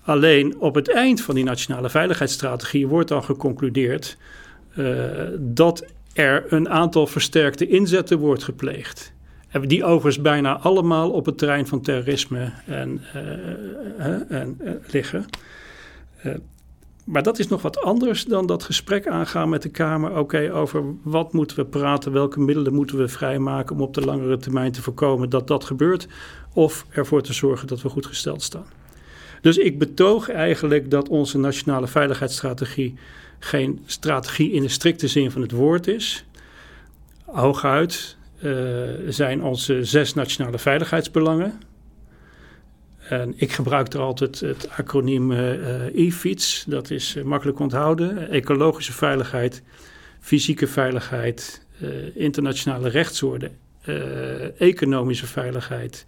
[0.03, 4.17] Alleen op het eind van die nationale veiligheidsstrategie wordt dan geconcludeerd
[4.75, 5.05] uh,
[5.39, 9.13] dat er een aantal versterkte inzetten wordt gepleegd.
[9.61, 14.59] Die overigens bijna allemaal op het terrein van terrorisme en, uh, en
[14.91, 15.25] liggen.
[17.07, 20.17] Maar dat is nog wat anders dan dat gesprek aangaan met de Kamer.
[20.17, 24.37] Oké, over wat moeten we praten, welke middelen moeten we vrijmaken om op de langere
[24.37, 26.07] termijn te voorkomen dat dat gebeurt
[26.53, 28.65] of ervoor te zorgen dat we goed gesteld staan.
[29.41, 32.95] Dus ik betoog eigenlijk dat onze nationale veiligheidsstrategie
[33.39, 36.25] geen strategie in de strikte zin van het woord is.
[37.25, 38.53] Hooguit uh,
[39.07, 41.59] zijn onze zes nationale veiligheidsbelangen.
[43.09, 48.29] En ik gebruik er altijd het acroniem uh, IFIETS, dat is uh, makkelijk onthouden.
[48.29, 49.63] Ecologische veiligheid,
[50.19, 51.65] fysieke veiligheid,
[52.13, 53.51] internationale rechtsorde,
[54.57, 56.05] economische veiligheid,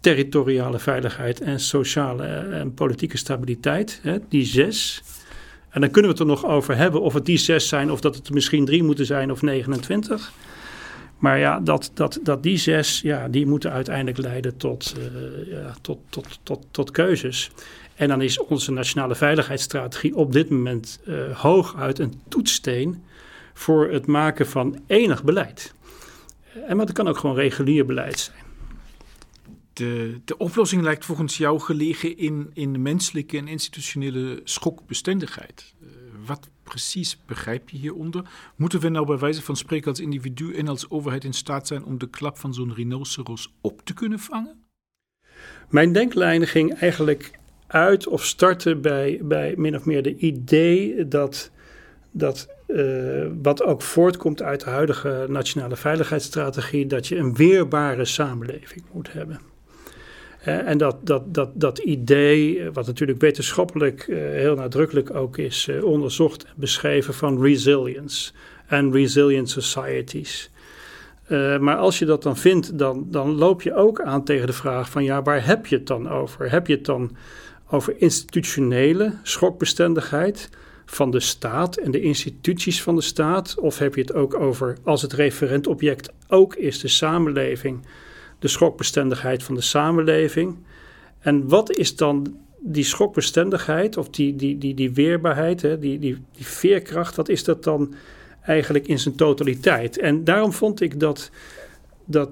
[0.00, 4.00] territoriale veiligheid en sociale en politieke stabiliteit.
[4.28, 5.02] Die zes.
[5.70, 8.00] En dan kunnen we het er nog over hebben of het die zes zijn of
[8.00, 10.32] dat het misschien drie moeten zijn of 29.
[11.22, 15.74] Maar ja, dat, dat, dat die zes, ja, die moeten uiteindelijk leiden tot, uh, ja,
[15.80, 17.50] tot, tot, tot, tot keuzes.
[17.94, 23.02] En dan is onze nationale veiligheidsstrategie op dit moment uh, hooguit een toetssteen
[23.54, 25.74] voor het maken van enig beleid.
[26.66, 28.44] En maar het kan ook gewoon regulier beleid zijn.
[29.72, 35.74] De, de oplossing lijkt volgens jou gelegen in, in de menselijke en institutionele schokbestendigheid.
[35.82, 35.88] Uh,
[36.26, 38.22] wat precies begrijp je hieronder?
[38.56, 41.84] Moeten we nou bij wijze van spreken als individu en als overheid in staat zijn
[41.84, 44.64] om de klap van zo'n rhinoceros op te kunnen vangen?
[45.68, 47.30] Mijn denklijn ging eigenlijk
[47.66, 51.50] uit of startte bij, bij min of meer de idee dat,
[52.10, 58.84] dat uh, wat ook voortkomt uit de huidige nationale veiligheidsstrategie, dat je een weerbare samenleving
[58.92, 59.51] moet hebben.
[60.44, 66.44] En dat, dat, dat, dat idee, wat natuurlijk wetenschappelijk uh, heel nadrukkelijk ook is onderzocht
[66.44, 68.32] en beschreven van resilience
[68.66, 70.50] en resilient societies.
[71.60, 74.90] maar als je dat dan vindt, dan, dan loop je ook aan tegen de vraag
[74.90, 76.50] van ja, waar heb je het dan over?
[76.50, 77.16] Heb je het dan
[77.72, 80.48] over institutionele schokbestendigheid
[80.86, 83.58] van de staat en de instituties van de staat?
[83.58, 87.86] Of heb je het ook over, als het referentobject ook is de samenleving,
[88.42, 90.56] de schokbestendigheid van de samenleving?
[91.18, 96.16] En wat is dan die schokbestendigheid of die, die, die, die weerbaarheid, hè, die, die,
[96.36, 97.94] die veerkracht, wat is dat dan
[98.42, 99.98] eigenlijk in zijn totaliteit?
[99.98, 101.30] En daarom vond ik dat,
[102.04, 102.30] dat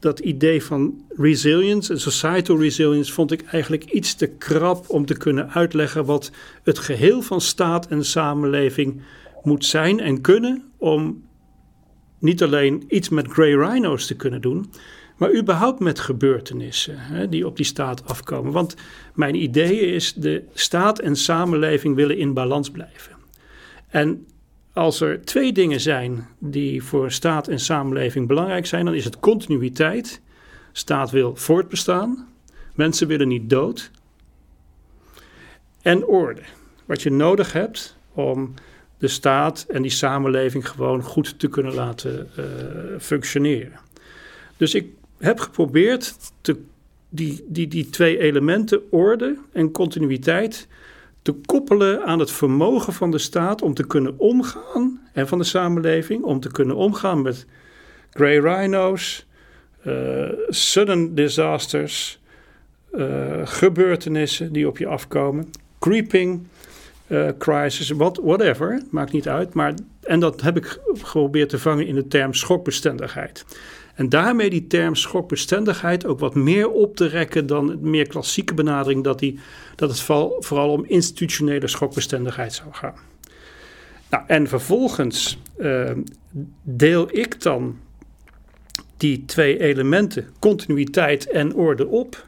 [0.00, 5.16] dat idee van resilience en societal resilience vond ik eigenlijk iets te krap om te
[5.16, 6.30] kunnen uitleggen wat
[6.62, 9.02] het geheel van staat en samenleving
[9.42, 11.22] moet zijn en kunnen om
[12.18, 14.70] niet alleen iets met grey rhino's te kunnen doen,
[15.20, 18.52] maar überhaupt met gebeurtenissen hè, die op die staat afkomen.
[18.52, 18.74] Want
[19.14, 23.16] mijn idee is, de staat en samenleving willen in balans blijven.
[23.88, 24.26] En
[24.72, 29.18] als er twee dingen zijn die voor staat en samenleving belangrijk zijn, dan is het
[29.18, 30.20] continuïteit.
[30.72, 32.28] Staat wil voortbestaan,
[32.74, 33.90] mensen willen niet dood.
[35.82, 36.42] En orde.
[36.84, 38.54] Wat je nodig hebt om
[38.98, 42.44] de staat en die samenleving gewoon goed te kunnen laten uh,
[42.98, 43.80] functioneren.
[44.56, 46.16] Dus ik heb geprobeerd
[47.08, 50.68] die, die, die twee elementen, orde en continuïteit,
[51.22, 55.44] te koppelen aan het vermogen van de staat om te kunnen omgaan en van de
[55.44, 57.46] samenleving om te kunnen omgaan met
[58.10, 59.26] grey rhino's,
[59.86, 62.20] uh, sudden disasters,
[62.94, 66.46] uh, gebeurtenissen die op je afkomen, creeping
[67.06, 69.54] uh, crisis, what, whatever, maakt niet uit.
[69.54, 73.44] Maar, en dat heb ik geprobeerd te vangen in de term schokbestendigheid.
[73.94, 78.54] En daarmee die term schokbestendigheid ook wat meer op te rekken dan de meer klassieke
[78.54, 79.38] benadering dat, die,
[79.76, 80.00] dat het
[80.38, 82.94] vooral om institutionele schokbestendigheid zou gaan.
[84.10, 85.90] Nou, en vervolgens uh,
[86.62, 87.78] deel ik dan
[88.96, 92.26] die twee elementen, continuïteit en orde, op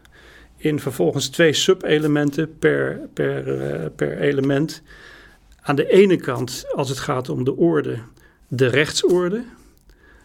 [0.57, 4.83] in vervolgens twee subelementen per, per, uh, per element.
[5.61, 7.99] Aan de ene kant, als het gaat om de orde,
[8.49, 9.45] de rechtsorde,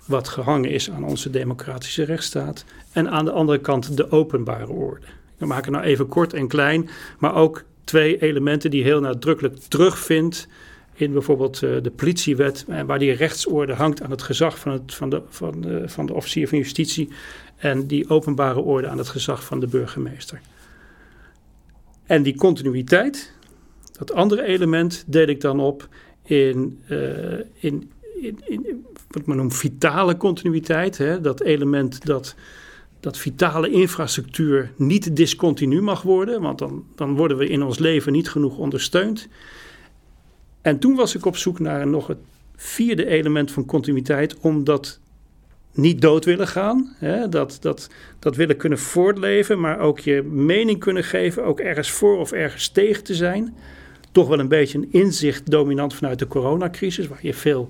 [0.07, 2.65] wat gehangen is aan onze democratische rechtsstaat.
[2.91, 5.05] En aan de andere kant de openbare orde.
[5.37, 6.89] Maak het nou even kort en klein,
[7.19, 10.47] maar ook twee elementen die heel nadrukkelijk terugvindt
[10.93, 14.93] in bijvoorbeeld uh, de politiewet, uh, waar die rechtsorde hangt aan het gezag van, het,
[14.93, 17.09] van, de, van, van de officier van justitie
[17.57, 20.41] en die openbare orde aan het gezag van de burgemeester.
[22.05, 23.33] En die continuïteit,
[23.97, 25.87] dat andere element, deel ik dan op
[26.23, 27.91] in, uh, in,
[28.21, 30.97] in, in, wat men noemt vitale continuïteit.
[30.97, 31.21] Hè?
[31.21, 32.35] Dat element dat,
[32.99, 38.11] dat vitale infrastructuur niet discontinu mag worden, want dan, dan worden we in ons leven
[38.11, 39.27] niet genoeg ondersteund.
[40.61, 42.17] En toen was ik op zoek naar nog het
[42.55, 44.99] vierde element van continuïteit, omdat
[45.73, 46.95] niet dood willen gaan.
[46.97, 47.29] Hè?
[47.29, 47.89] Dat, dat,
[48.19, 52.69] dat willen kunnen voortleven, maar ook je mening kunnen geven, ook ergens voor of ergens
[52.69, 53.55] tegen te zijn.
[54.11, 57.69] Toch wel een beetje een inzicht dominant vanuit de coronacrisis, waar je veel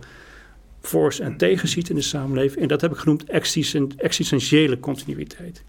[0.87, 2.61] voor's en tegen ziet in de samenleving.
[2.61, 3.29] En dat heb ik genoemd
[3.97, 5.63] existentiële continuïteit.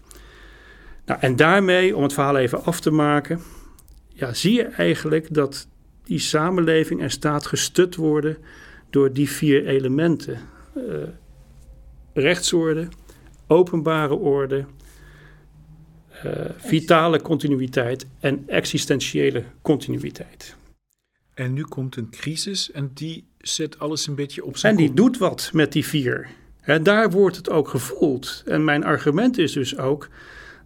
[1.05, 3.41] Nou, en daarmee, om het verhaal even af te maken,
[4.07, 5.67] ja, zie je eigenlijk dat
[6.03, 8.37] die samenleving en staat gestut worden
[8.89, 10.39] door die vier elementen.
[10.77, 10.83] Uh,
[12.13, 12.87] rechtsorde,
[13.47, 14.65] openbare orde,
[16.25, 20.55] uh, vitale continuïteit en existentiële continuïteit.
[21.39, 24.93] En nu komt een crisis en die zet alles een beetje op zijn En die
[24.93, 26.29] doet wat met die vier.
[26.61, 28.43] Hè, daar wordt het ook gevoeld.
[28.45, 30.09] En mijn argument is dus ook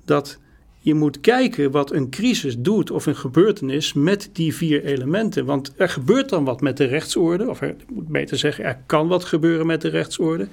[0.06, 0.40] dat
[0.80, 5.46] je moet kijken wat een crisis doet of een gebeurtenis met die vier elementen.
[5.46, 8.80] Want er gebeurt dan wat met de rechtsorde, of er, ik moet beter zeggen, er
[8.86, 10.48] kan wat gebeuren met de rechtsorde.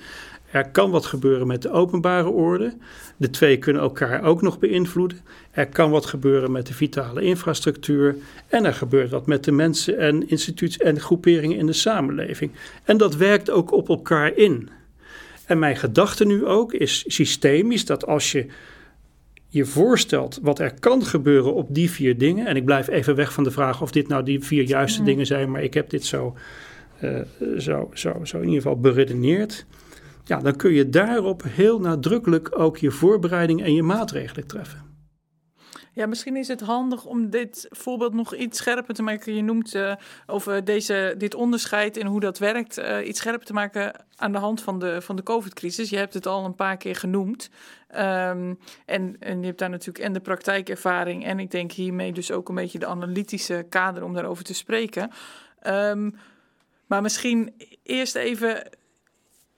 [0.51, 2.77] Er kan wat gebeuren met de openbare orde.
[3.17, 5.19] De twee kunnen elkaar ook nog beïnvloeden.
[5.51, 8.17] Er kan wat gebeuren met de vitale infrastructuur.
[8.49, 12.51] En er gebeurt wat met de mensen en instituties en groeperingen in de samenleving.
[12.85, 14.69] En dat werkt ook op elkaar in.
[15.47, 18.47] En mijn gedachte nu ook is systemisch dat als je
[19.49, 22.47] je voorstelt wat er kan gebeuren op die vier dingen.
[22.47, 25.27] En ik blijf even weg van de vraag of dit nou die vier juiste dingen
[25.27, 26.37] zijn, maar ik heb dit zo,
[27.03, 27.21] uh,
[27.59, 29.67] zo, zo, zo in ieder geval beredeneerd.
[30.31, 34.83] Ja, dan kun je daarop heel nadrukkelijk ook je voorbereiding en je maatregelen treffen.
[35.93, 39.35] Ja, misschien is het handig om dit voorbeeld nog iets scherper te maken.
[39.35, 39.95] Je noemt uh,
[40.27, 44.39] over deze, dit onderscheid en hoe dat werkt, uh, iets scherper te maken aan de
[44.39, 45.91] hand van de, van de COVID-crisis.
[45.91, 47.51] Je hebt het al een paar keer genoemd.
[47.97, 52.31] Um, en, en je hebt daar natuurlijk en de praktijkervaring en ik denk hiermee dus
[52.31, 55.11] ook een beetje de analytische kader om daarover te spreken.
[55.67, 56.15] Um,
[56.87, 58.79] maar misschien eerst even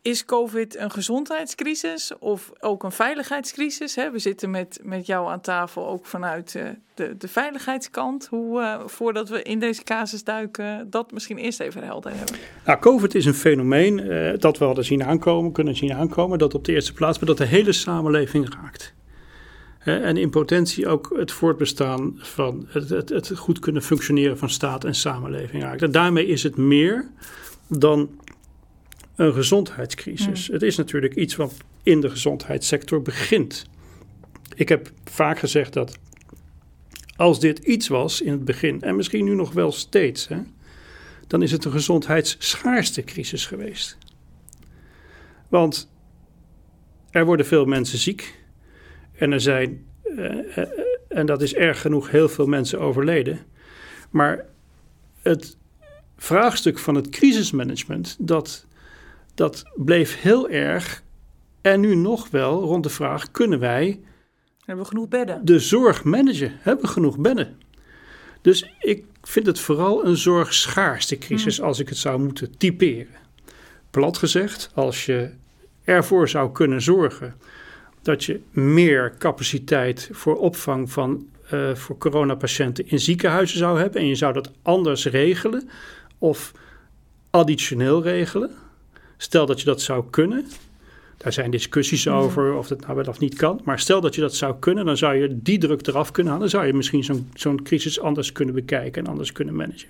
[0.03, 3.95] is COVID een gezondheidscrisis of ook een veiligheidscrisis?
[3.95, 8.27] We zitten met, met jou aan tafel ook vanuit uh, de, de veiligheidskant.
[8.27, 12.37] Hoe, uh, voordat we in deze casus duiken, dat misschien eerst even helder hebben.
[12.65, 16.55] Nou, COVID is een fenomeen uh, dat we hadden zien aankomen, kunnen zien aankomen, dat
[16.55, 18.95] op de eerste plaats, maar dat de hele samenleving raakt.
[19.79, 24.95] En in potentie ook het voortbestaan van het, het goed kunnen functioneren van staat en
[24.95, 25.83] samenleving raakt.
[25.83, 27.11] En daarmee is het meer
[27.69, 28.11] dan
[29.17, 30.49] een gezondheidscrisis.
[30.49, 30.55] Mm.
[30.55, 33.67] Het is natuurlijk iets wat in de gezondheidssector begint.
[34.55, 35.99] Ik heb vaak gezegd dat
[37.17, 40.39] als dit iets was in het begin, en misschien nu nog wel steeds, hè,
[41.27, 43.99] dan is het een gezondheidsschaarste crisis geweest.
[45.49, 45.91] Want
[47.11, 48.41] er worden veel mensen ziek
[49.15, 50.65] en er zijn, uh, uh,
[51.09, 53.39] en dat is erg genoeg, heel veel mensen overleden.
[54.11, 54.47] Maar
[55.23, 55.57] het
[56.17, 58.67] vraagstuk van het crisismanagement, dat
[59.35, 61.03] dat bleef heel erg.
[61.61, 64.01] En nu nog wel rond de vraag: kunnen wij.
[64.65, 65.45] Hebben we genoeg bedden?
[65.45, 66.53] De zorg managen?
[66.61, 67.61] Hebben we genoeg bedden?
[68.41, 71.65] Dus ik vind het vooral een zorgschaarste crisis mm.
[71.65, 73.21] als ik het zou moeten typeren.
[73.91, 75.31] Plat gezegd, als je
[75.85, 77.35] ervoor zou kunnen zorgen
[78.03, 84.07] dat je meer capaciteit voor opvang van uh, voor coronapatiënten in ziekenhuizen zou hebben en
[84.07, 85.69] je zou dat anders regelen
[86.19, 86.53] of
[87.31, 88.51] additioneel regelen,
[89.23, 90.47] Stel dat je dat zou kunnen.
[91.17, 92.13] Daar zijn discussies mm.
[92.13, 93.61] over of dat nou wel of niet kan.
[93.65, 96.51] Maar stel dat je dat zou kunnen, dan zou je die druk eraf kunnen halen.
[96.51, 99.89] Dan zou je misschien zo'n zo'n crisis anders kunnen bekijken en anders kunnen managen.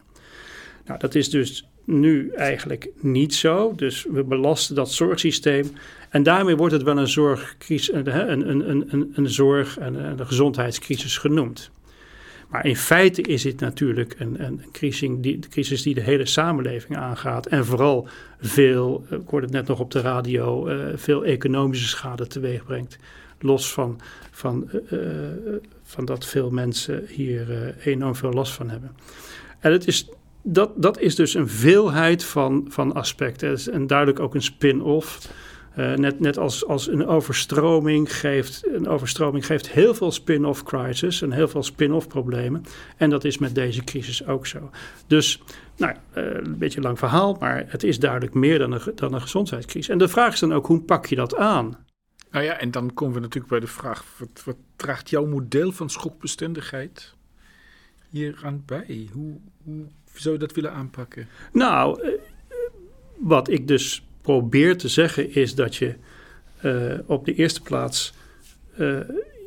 [0.85, 3.73] Nou, dat is dus nu eigenlijk niet zo.
[3.77, 5.71] Dus we belasten dat zorgsysteem.
[6.11, 11.18] En daarmee wordt het wel een, zorgcrisis, een, een, een, een zorg- en een gezondheidscrisis
[11.18, 11.71] genoemd.
[12.53, 16.27] Maar in feite is dit natuurlijk een, een, crisis, die, een crisis die de hele
[16.27, 17.47] samenleving aangaat.
[17.47, 18.09] En vooral
[18.41, 22.99] veel, ik hoorde het net nog op de radio, uh, veel economische schade teweeg brengt.
[23.41, 24.99] Los van, van, uh,
[25.83, 28.97] van dat veel mensen hier enorm veel last van hebben.
[29.61, 30.09] En het is,
[30.43, 33.59] dat, dat is dus een veelheid van, van aspecten.
[33.73, 35.29] En duidelijk ook een spin-off.
[35.77, 41.23] Uh, net net als, als een overstroming geeft, een overstroming geeft heel veel spin-off crisis
[41.23, 42.65] en heel veel spin-off problemen.
[42.97, 44.71] En dat is met deze crisis ook zo.
[45.07, 45.43] Dus,
[45.77, 49.15] nou, uh, een beetje een lang verhaal, maar het is duidelijk meer dan een, dan
[49.15, 49.89] een gezondheidscrisis.
[49.89, 51.87] En de vraag is dan ook, hoe pak je dat aan?
[52.31, 55.73] Nou ja, en dan komen we natuurlijk bij de vraag, wat, wat draagt jouw model
[55.73, 57.15] van schokbestendigheid
[58.11, 59.09] hier aan bij?
[59.13, 61.29] Hoe, hoe zou je dat willen aanpakken?
[61.53, 62.11] Nou, uh,
[63.19, 65.95] wat ik dus probeer te zeggen is dat je
[66.65, 68.15] uh, op de eerste plaats
[68.79, 68.99] uh,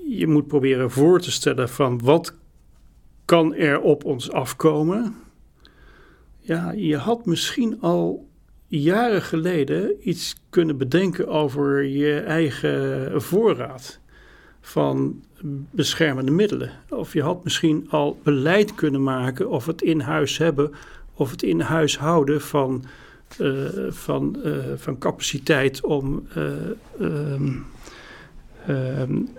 [0.07, 2.33] je moet proberen voor te stellen van wat
[3.25, 5.15] kan er op ons afkomen.
[6.39, 8.27] Ja, je had misschien al
[8.67, 13.99] jaren geleden iets kunnen bedenken over je eigen voorraad
[14.61, 15.23] van
[15.71, 16.71] beschermende middelen.
[16.89, 20.71] Of je had misschien al beleid kunnen maken of het in huis hebben
[21.13, 22.83] of het in huis houden van
[23.89, 26.43] van, uh, van capaciteit om uh,
[26.99, 27.65] um,
[28.69, 29.29] um,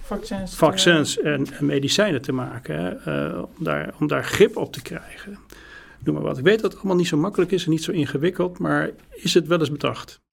[0.00, 2.98] vaccins, vaccins en, en, medicijnen te maken.
[3.02, 5.38] Hè, om, daar, om daar grip op te krijgen.
[5.98, 6.38] Noem maar wat.
[6.38, 9.34] Ik weet dat het allemaal niet zo makkelijk is en niet zo ingewikkeld, maar is
[9.34, 10.23] het wel eens bedacht?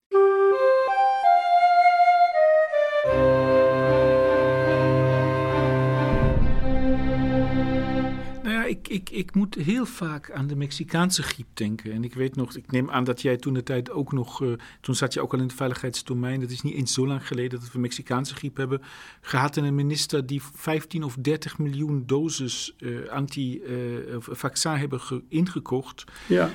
[8.92, 11.92] Ik, ik, moet heel vaak aan de Mexicaanse griep denken.
[11.92, 14.54] En ik weet nog, ik neem aan dat jij toen de tijd ook nog, uh,
[14.82, 16.40] toen zat je ook al in het veiligheidsdomein.
[16.40, 18.82] Dat is niet eens zo lang geleden dat we Mexicaanse griep hebben
[19.22, 19.58] gehad.
[19.58, 26.04] En een minister die 15 of 30 miljoen doses uh, anti-vaccin hebben ingekocht.
[26.28, 26.50] Ja.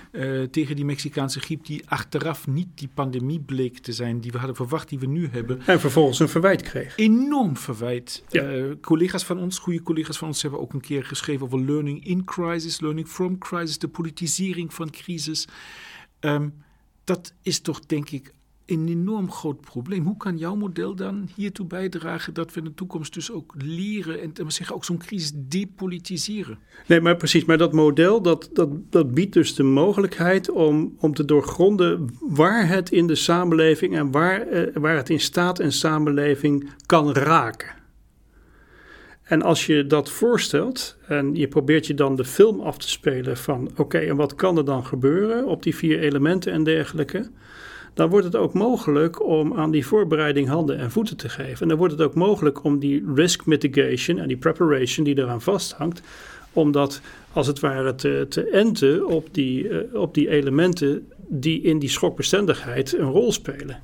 [0.50, 4.56] tegen die Mexicaanse griep, die achteraf niet die pandemie bleek te zijn die we hadden
[4.56, 5.60] verwacht, die we nu hebben.
[5.66, 6.96] En vervolgens een verwijt kreeg.
[6.96, 8.24] Enorm verwijt.
[8.28, 8.74] Ja.
[8.80, 12.24] collega's van ons, goede collega's van ons, hebben ook een keer geschreven over learning in
[12.26, 15.48] crisis, learning from crisis, de politisering van crisis.
[16.20, 16.54] Um,
[17.04, 18.34] dat is toch denk ik
[18.66, 20.04] een enorm groot probleem.
[20.04, 24.20] Hoe kan jouw model dan hiertoe bijdragen dat we in de toekomst dus ook leren
[24.20, 26.58] en we zeggen ook zo'n crisis depolitiseren?
[26.86, 27.44] Nee, maar precies.
[27.44, 32.68] Maar dat model dat, dat, dat biedt dus de mogelijkheid om, om te doorgronden waar
[32.68, 37.75] het in de samenleving en waar, eh, waar het in staat en samenleving kan raken.
[39.26, 43.36] En als je dat voorstelt en je probeert je dan de film af te spelen
[43.36, 47.28] van oké, en wat kan er dan gebeuren op die vier elementen en dergelijke,
[47.94, 51.60] dan wordt het ook mogelijk om aan die voorbereiding handen en voeten te geven.
[51.60, 55.42] En dan wordt het ook mogelijk om die risk mitigation en die preparation die eraan
[55.42, 56.02] vasthangt,
[56.52, 57.00] om dat
[57.32, 61.88] als het ware te, te enten op die, uh, op die elementen die in die
[61.88, 63.82] schokbestendigheid een rol spelen.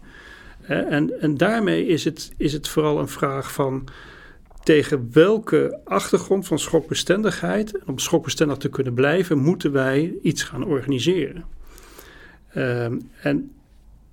[0.62, 3.88] Uh, en, en daarmee is het, is het vooral een vraag van
[4.62, 10.64] tegen welke achtergrond van schokbestendigheid, en om schokbestendig te kunnen blijven, moeten wij iets gaan
[10.64, 11.44] organiseren.
[12.56, 13.50] Um, en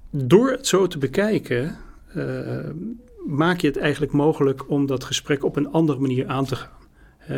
[0.09, 1.77] door het zo te bekijken,
[2.15, 2.69] uh,
[3.25, 6.77] maak je het eigenlijk mogelijk om dat gesprek op een andere manier aan te gaan.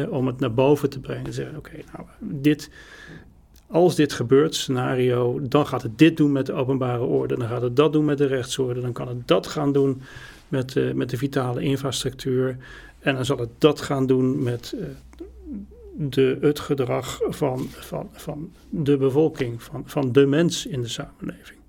[0.09, 2.69] om het naar boven te brengen en zeggen: oké, nou, dit,
[3.67, 7.61] als dit gebeurt, scenario, dan gaat het dit doen met de openbare orde, dan gaat
[7.61, 10.01] het dat doen met de rechtsorde, dan kan het dat gaan doen
[10.47, 12.57] met, uh, met de vitale infrastructuur.
[13.01, 14.85] En dan zal het dat gaan doen met uh,
[15.97, 21.59] de, het gedrag van, van, van de bevolking, van, van de mens in de samenleving.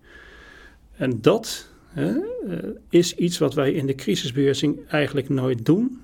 [0.92, 2.14] En dat hè,
[2.47, 6.01] uh, is iets wat wij in de crisisbeheersing eigenlijk nooit doen.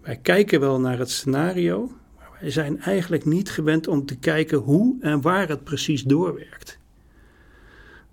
[0.00, 4.58] Wij kijken wel naar het scenario, maar wij zijn eigenlijk niet gewend om te kijken
[4.58, 6.78] hoe en waar het precies doorwerkt.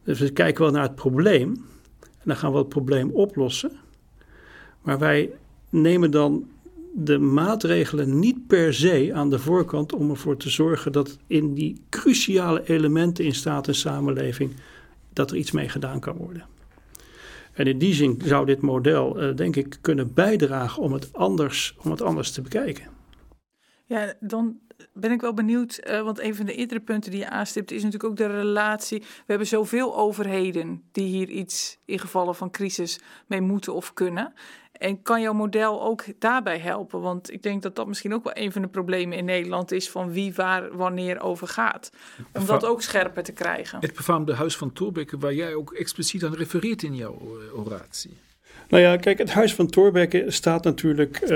[0.03, 1.51] Dus we kijken wel naar het probleem
[2.01, 3.71] en dan gaan we het probleem oplossen.
[4.81, 5.31] Maar wij
[5.81, 6.49] nemen dan
[6.93, 11.81] de maatregelen niet per se aan de voorkant om ervoor te zorgen dat in die
[11.89, 14.53] cruciale elementen in staat en samenleving
[15.13, 16.45] dat er iets mee gedaan kan worden.
[17.53, 21.75] En in die zin zou dit model, uh, denk ik, kunnen bijdragen om het anders,
[21.83, 22.85] om het anders te bekijken.
[23.85, 24.59] Ja, dan
[24.93, 27.83] ben ik wel benieuwd, uh, want een van de eerdere punten die je aanstipt is
[27.83, 28.99] natuurlijk ook de relatie.
[28.99, 34.33] We hebben zoveel overheden die hier iets in gevallen van crisis mee moeten of kunnen.
[34.77, 37.01] En kan jouw model ook daarbij helpen?
[37.01, 39.89] Want ik denk dat dat misschien ook wel een van de problemen in Nederland is
[39.89, 41.91] van wie waar wanneer over gaat.
[42.33, 43.79] Om dat ook scherper te krijgen.
[43.81, 48.17] Het befaamde Huis van Thorbecke, waar jij ook expliciet aan refereert in jouw eh, oratie.
[48.69, 51.29] Nou ja, kijk, het Huis van Thorbecke staat natuurlijk uh,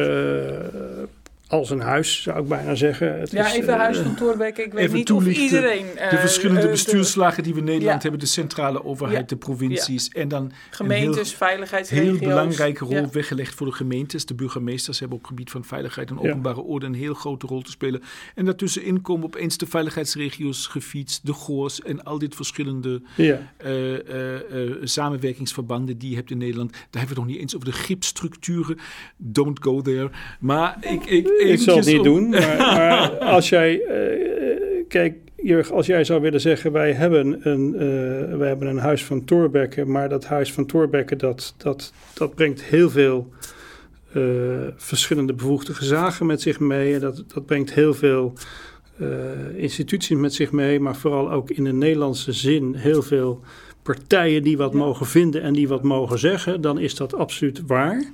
[1.49, 3.19] als een huis, zou ik bijna zeggen.
[3.19, 4.63] Het ja, is, even uh, Huis van Thorbecke.
[4.63, 5.85] Ik weet niet of iedereen...
[5.95, 8.01] Uh, de verschillende uh, bestuurslagen die we in Nederland ja.
[8.01, 8.19] hebben.
[8.19, 9.25] De centrale overheid, ja.
[9.25, 10.09] de provincies.
[10.11, 10.21] Ja.
[10.21, 12.19] En dan Gemeentes, heel, veiligheidsregio's.
[12.19, 14.25] heel belangrijke rol weggelegd voor de gemeentes.
[14.25, 17.61] De burgemeesters hebben op het gebied van veiligheid en openbare orde een heel grote rol
[17.61, 18.01] te spelen.
[18.35, 23.33] En daartussenin komen opeens de veiligheidsregio's gefietst, de GOOS en al dit verschillende eh,
[24.83, 26.71] samenwerkingsverbanden die je hebt in Nederland.
[26.71, 28.77] Daar hebben we nog niet eens over de gripstructuren.
[29.17, 30.09] Don't go there.
[30.39, 33.73] Maar ik, ik ik zal het niet doen, maar, maar als jij...
[33.73, 36.71] Uh, kijk, Jurg, als jij zou willen zeggen...
[36.71, 39.85] wij hebben een, uh, wij hebben een huis van Thorbecke...
[39.85, 43.29] maar dat huis van Thorbecke, dat, dat, dat brengt heel veel...
[44.13, 44.23] Uh,
[44.75, 46.93] verschillende bevoegde gezagen met zich mee.
[46.93, 48.33] En dat, dat brengt heel veel
[49.55, 50.79] instituties met zich mee...
[50.79, 53.41] maar vooral ook in de Nederlandse zin heel veel
[53.83, 54.43] partijen...
[54.43, 54.77] die wat ja.
[54.77, 56.61] mogen vinden en die wat mogen zeggen...
[56.61, 58.11] dan is dat absoluut waar...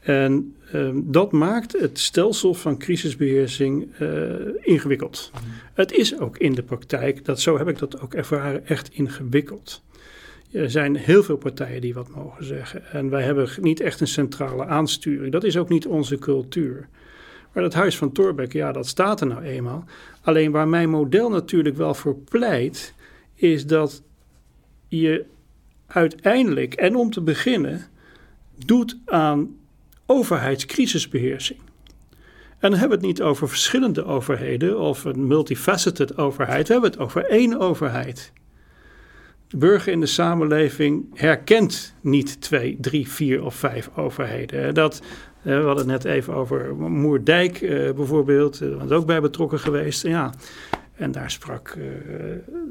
[0.00, 4.08] En um, dat maakt het stelsel van crisisbeheersing uh,
[4.60, 5.30] ingewikkeld.
[5.74, 9.82] Het is ook in de praktijk, dat, zo heb ik dat ook ervaren, echt ingewikkeld.
[10.52, 12.86] Er zijn heel veel partijen die wat mogen zeggen.
[12.92, 15.32] En wij hebben niet echt een centrale aansturing.
[15.32, 16.88] Dat is ook niet onze cultuur.
[17.52, 19.84] Maar dat huis van Torbeck, ja, dat staat er nou eenmaal.
[20.22, 22.94] Alleen waar mijn model natuurlijk wel voor pleit,
[23.34, 24.02] is dat
[24.88, 25.24] je
[25.86, 27.86] uiteindelijk, en om te beginnen,
[28.66, 29.56] doet aan
[30.10, 31.58] overheidscrisisbeheersing.
[32.58, 36.66] En dan hebben we het niet over verschillende overheden of een multifaceted overheid.
[36.66, 38.32] We hebben het over één overheid.
[39.48, 44.74] De burger in de samenleving herkent niet twee, drie, vier of vijf overheden.
[44.74, 45.02] Dat,
[45.42, 47.60] we hadden het net even over Moerdijk
[47.96, 50.02] bijvoorbeeld, daar was ook bij betrokken geweest.
[50.02, 50.32] Ja,
[50.94, 51.76] en daar sprak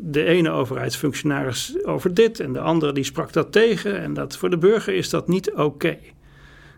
[0.01, 3.99] de ene overheidsfunctionaris over dit en de andere die sprak dat tegen.
[3.99, 5.97] En dat, voor de burger is dat niet oké.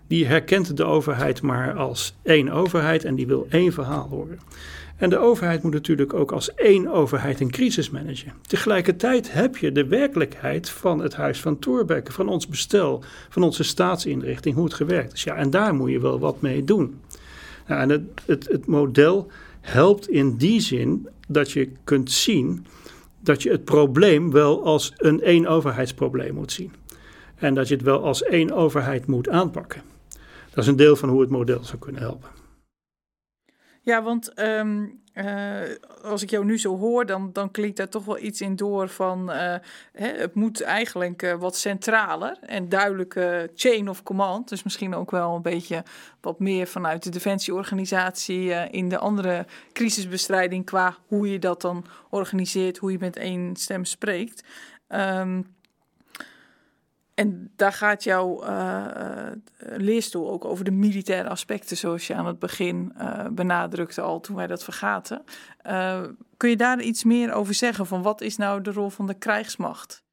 [0.10, 4.40] Die herkent de overheid maar als één overheid en die wil één verhaal horen.
[4.98, 8.34] En de overheid moet natuurlijk ook als één overheid een crisis managen.
[8.42, 13.64] Tegelijkertijd heb je de werkelijkheid van het Huis van Thorbecke, van ons bestel, van onze
[13.64, 15.24] staatsinrichting, hoe het gewerkt is.
[15.24, 17.02] Ja, en daar moet je wel wat mee doen.
[17.68, 19.28] Nou, en het, het, het model
[19.62, 22.66] helpt in die zin dat je kunt zien
[23.20, 26.72] dat je het probleem wel als een één overheidsprobleem moet zien.
[27.36, 29.82] En dat je het wel als één overheid moet aanpakken.
[30.50, 32.30] Dat is een deel van hoe het model zou kunnen helpen.
[33.82, 35.62] Ja, want ehm, eh,
[36.04, 38.90] als ik jou nu zo hoor, dan, dan klinkt daar toch wel iets in door
[38.90, 39.36] van uh,
[39.94, 44.50] hè, het moet eigenlijk uh, wat centraler en duidelijke chain of command.
[44.50, 45.84] Dus misschien ook wel een beetje
[46.22, 52.78] wat meer vanuit de defensieorganisatie in de andere crisisbestrijding qua hoe je dat dan organiseert,
[52.78, 54.44] hoe je met één stem spreekt.
[54.90, 55.58] Um,
[57.20, 58.86] en daar gaat jouw uh,
[59.60, 64.36] leerstoel ook over de militaire aspecten, zoals je aan het begin uh, benadrukte al toen
[64.36, 65.24] wij dat vergaten.
[66.38, 67.86] kun je daar iets meer over zeggen?
[67.86, 70.04] Van wat is nou de rol van de krijgsmacht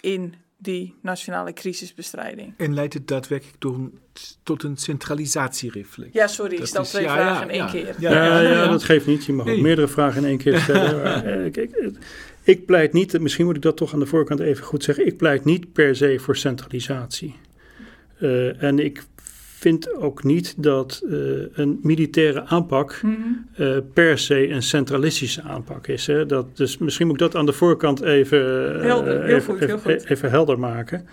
[0.00, 2.54] in die nationale crisisbestrijding?
[2.56, 3.90] En leidt het daadwerkelijk door
[4.42, 6.12] tot een centralisatiereflex?
[6.12, 7.94] Ja, sorry, ik stel twee vragen in één keer.
[7.98, 9.24] Ja, ja, dat geeft niet.
[9.24, 11.50] Je mag ook meerdere vragen in één keer stellen.
[11.52, 11.92] kijk,
[12.44, 15.16] ik pleit niet, misschien moet ik dat toch aan de voorkant even goed zeggen, ik
[15.16, 17.34] pleit niet per se voor centralisatie.
[18.20, 19.02] Uh, en ik
[19.58, 25.86] vind ook niet dat uh, een militaire aanpak mm uh, per se een centralistische aanpak
[25.86, 26.06] is.
[26.06, 26.26] Hè.
[26.26, 28.38] Dat, dus misschien moet ik dat aan de voorkant even,
[28.82, 30.10] helder, heel even, goed, heel even, goed.
[30.10, 31.06] even helder maken.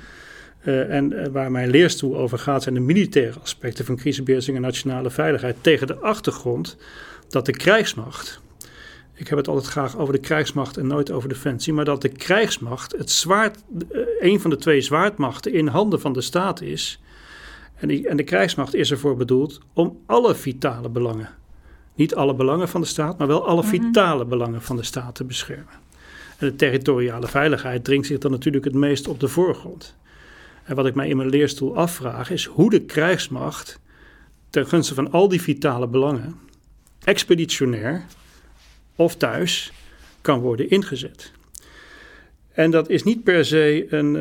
[0.63, 5.55] en waar mijn leerstoel over gaat zijn de militaire aspecten van crisisbeheersing en nationale veiligheid
[5.61, 6.77] tegen de achtergrond
[7.29, 8.41] dat de krijgsmacht
[9.21, 12.09] ik heb het altijd graag over de krijgsmacht en nooit over defensie, maar dat de
[12.09, 17.01] krijgsmacht het zwaard, eh, een van de twee zwaardmachten in handen van de staat is.
[17.75, 21.29] En, die, en de krijgsmacht is ervoor bedoeld om alle vitale belangen,
[21.95, 23.69] niet alle belangen van de staat, maar wel alle mhm.
[23.69, 25.79] vitale belangen van de staat te beschermen.
[26.37, 29.95] En de territoriale veiligheid dringt zich dan natuurlijk het meest op de voorgrond.
[30.63, 33.79] En wat ik mij in mijn leerstoel afvraag is hoe de krijgsmacht
[34.49, 36.39] ten gunste van al die vitale belangen
[37.03, 38.05] expeditionair
[39.03, 39.71] of thuis
[40.21, 41.31] kan worden ingezet.
[42.51, 44.15] En dat is niet per se een,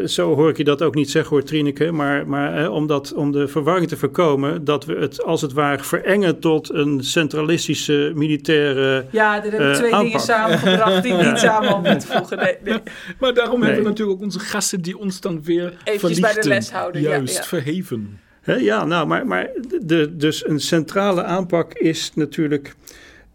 [0.00, 2.86] uh, zo hoor ik je dat ook niet zeggen hoor Trineke, maar, maar uh, om,
[2.86, 7.04] dat, om de verwarring te voorkomen, dat we het als het ware verengen tot een
[7.04, 10.06] centralistische militaire Ja, er hebben uh, twee aanpak.
[10.06, 12.38] dingen samengebracht die niet samen op moeten voegen.
[12.38, 12.78] Nee, nee.
[13.20, 13.64] Maar daarom nee.
[13.64, 17.00] hebben we natuurlijk ook onze gasten die ons dan weer Eventjes bij de les houden.
[17.00, 17.46] Juist, ja, ja.
[17.46, 18.20] verheven.
[18.42, 19.50] ja, nou, maar, maar
[19.80, 22.74] de, dus een centrale aanpak is natuurlijk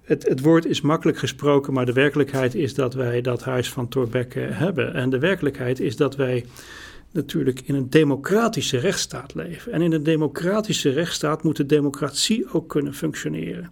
[0.02, 3.88] het, het, woord is makkelijk gesproken, maar de werkelijkheid is dat wij dat huis van
[3.88, 4.94] Thorbecke hebben.
[4.94, 6.46] En de werkelijkheid is dat wij
[7.12, 9.72] natuurlijk in een democratische rechtsstaat leven.
[9.72, 13.72] En in een democratische rechtsstaat moet de democratie ook kunnen functioneren.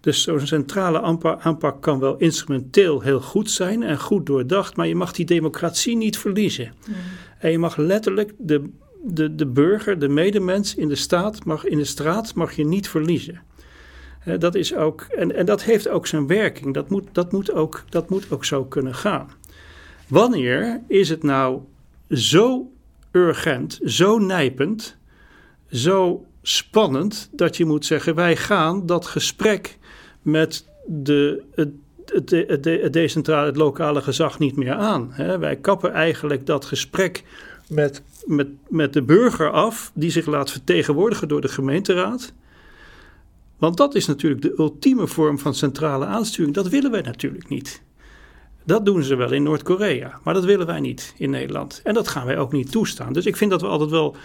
[0.00, 4.94] Dus zo'n centrale aanpak kan wel instrumenteel heel goed zijn en goed doordacht, maar je
[4.94, 6.72] mag die democratie niet verliezen.
[6.88, 6.94] Mm.
[7.38, 8.70] En je mag letterlijk de,
[9.04, 12.88] de, de burger, de medemens in de, staat mag, in de straat mag je niet
[12.88, 13.42] verliezen
[14.38, 16.74] dat is ook, en, en dat heeft ook zijn werking.
[16.74, 19.28] Dat moet, dat, moet ook, dat moet ook zo kunnen gaan.
[20.08, 21.60] Wanneer is het nou
[22.10, 22.72] zo
[23.12, 24.96] urgent, zo nijpend,
[25.70, 29.78] zo spannend dat je moet zeggen: wij gaan dat gesprek
[30.22, 31.68] met de, het,
[32.04, 35.14] het, het, het decentrale, het lokale gezag niet meer aan.
[35.16, 37.24] Wij kappen eigenlijk dat gesprek
[37.68, 42.32] met, met, met de burger af, die zich laat vertegenwoordigen door de gemeenteraad.
[43.60, 46.54] Want dat is natuurlijk de ultieme vorm van centrale aansturing.
[46.54, 47.82] Dat willen wij natuurlijk niet.
[48.64, 51.80] Dat doen ze wel in Noord-Korea, maar dat willen wij niet in Nederland.
[51.84, 53.12] En dat gaan wij ook niet toestaan.
[53.12, 54.16] Dus ik vind dat we altijd wel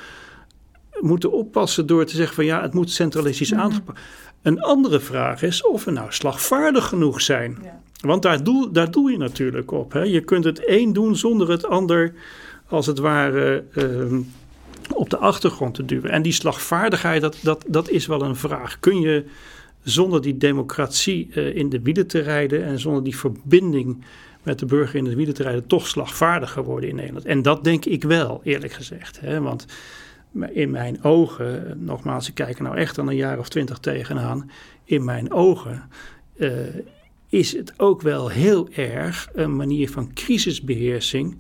[1.00, 4.00] moeten oppassen door te zeggen van ja, het moet centralistisch mm aangepakt.
[4.42, 7.58] Een andere vraag is of we nou slagvaardig genoeg zijn.
[7.64, 7.82] Ja.
[8.00, 9.94] Want daar doe, daar doe je natuurlijk op.
[9.94, 10.02] Hè.
[10.02, 12.14] Je kunt het een doen zonder het ander
[12.68, 14.20] als het ware uh,
[14.96, 16.12] op de achtergrond te duwen.
[16.12, 18.80] En die slagvaardigheid, dat, dat, dat is wel een vraag.
[18.80, 19.26] Kun je
[19.84, 24.04] zonder die democratie uh, in de wielen te rijden en zonder die verbinding
[24.44, 27.26] met de burger in de wielen te rijden, toch slagvaardiger worden in Nederland?
[27.26, 29.20] En dat denk ik wel, eerlijk gezegd.
[29.20, 29.42] Hè?
[29.42, 29.66] Want
[30.54, 34.52] in mijn ogen, nogmaals, ik kijk er nou echt al een jaar of twintig tegenaan.
[34.84, 35.90] In mijn ogen
[36.38, 36.52] uh,
[37.30, 41.38] is het ook wel heel erg een manier van crisisbeheersing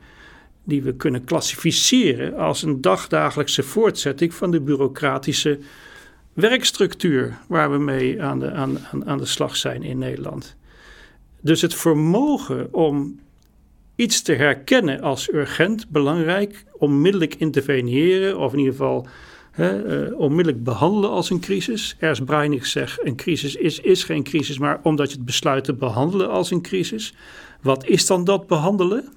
[0.66, 5.59] die we kunnen klassificeren als een dagdagelijkse voortzetting van de bureaucratische
[6.34, 10.55] werkstructuur waar we mee aan de, aan, aan, de slag zijn in Nederland.
[11.41, 13.20] Dus het vermogen om
[13.95, 19.07] iets te herkennen als urgent, belangrijk, onmiddellijk interveneren of in ieder geval
[19.51, 21.95] hè, uh, onmiddellijk behandelen als een crisis.
[21.99, 25.74] Ernst Breinig zegt, een crisis is, is geen crisis, maar omdat je het besluit te
[25.74, 27.13] behandelen als een crisis.
[27.61, 29.14] Wat is dan dat behandelen?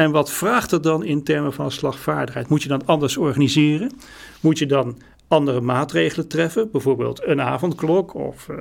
[0.00, 2.48] En wat vraagt het dan in termen van slagvaardigheid?
[2.48, 3.92] Moet je dan anders organiseren?
[4.40, 4.98] Moet je dan
[5.28, 8.56] andere maatregelen treffen, bijvoorbeeld een avondklok of uh,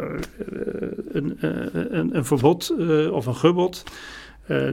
[1.07, 2.73] een, uh, een, een, verbod
[3.11, 3.83] of een gebod,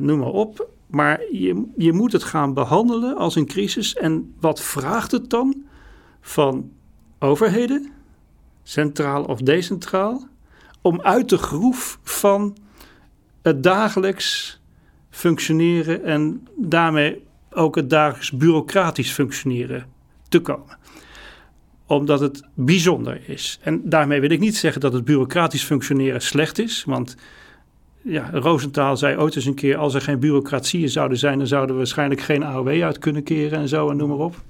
[0.00, 0.68] noem maar op.
[0.86, 3.94] Maar je, je moet het gaan behandelen als een crisis.
[3.94, 5.64] En wat vraagt het dan
[6.20, 6.70] van
[7.18, 7.92] overheden,
[8.62, 10.26] centraal of decentraal,
[10.80, 12.56] om uit de groef van
[13.42, 14.60] het dagelijks
[15.16, 19.86] functioneren en daarmee ook het dagelijks bureaucratisch functioneren
[20.28, 20.78] te komen.
[21.86, 23.58] Omdat het bijzonder is.
[23.62, 27.16] En daarmee wil ik niet zeggen dat het bureaucratisch functioneren slecht is, want
[28.02, 31.70] ja, Roosentaal zei ooit eens een keer: als er geen bureaucratieën zouden zijn, dan zouden
[31.70, 34.42] we waarschijnlijk geen AOW uit kunnen keren en zo en noem maar op.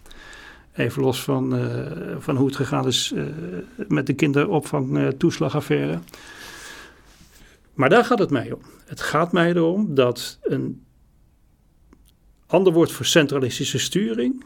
[0.75, 1.64] Even los van, uh,
[2.19, 3.25] van hoe het gegaan is uh,
[3.89, 5.93] met de kinderopvangtoeslagaffaire.
[5.93, 5.99] Uh,
[7.77, 8.61] maar daar gaat het mij om.
[8.85, 10.85] Het gaat mij erom dat een
[12.47, 14.45] ander woord voor centralistische sturing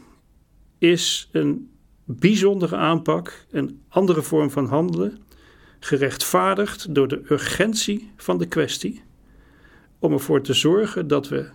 [0.77, 1.69] is een
[2.03, 5.19] bijzondere aanpak, een andere vorm van handelen,
[5.79, 9.01] gerechtvaardigd door de urgentie van de kwestie,
[9.99, 11.49] om ervoor te zorgen dat we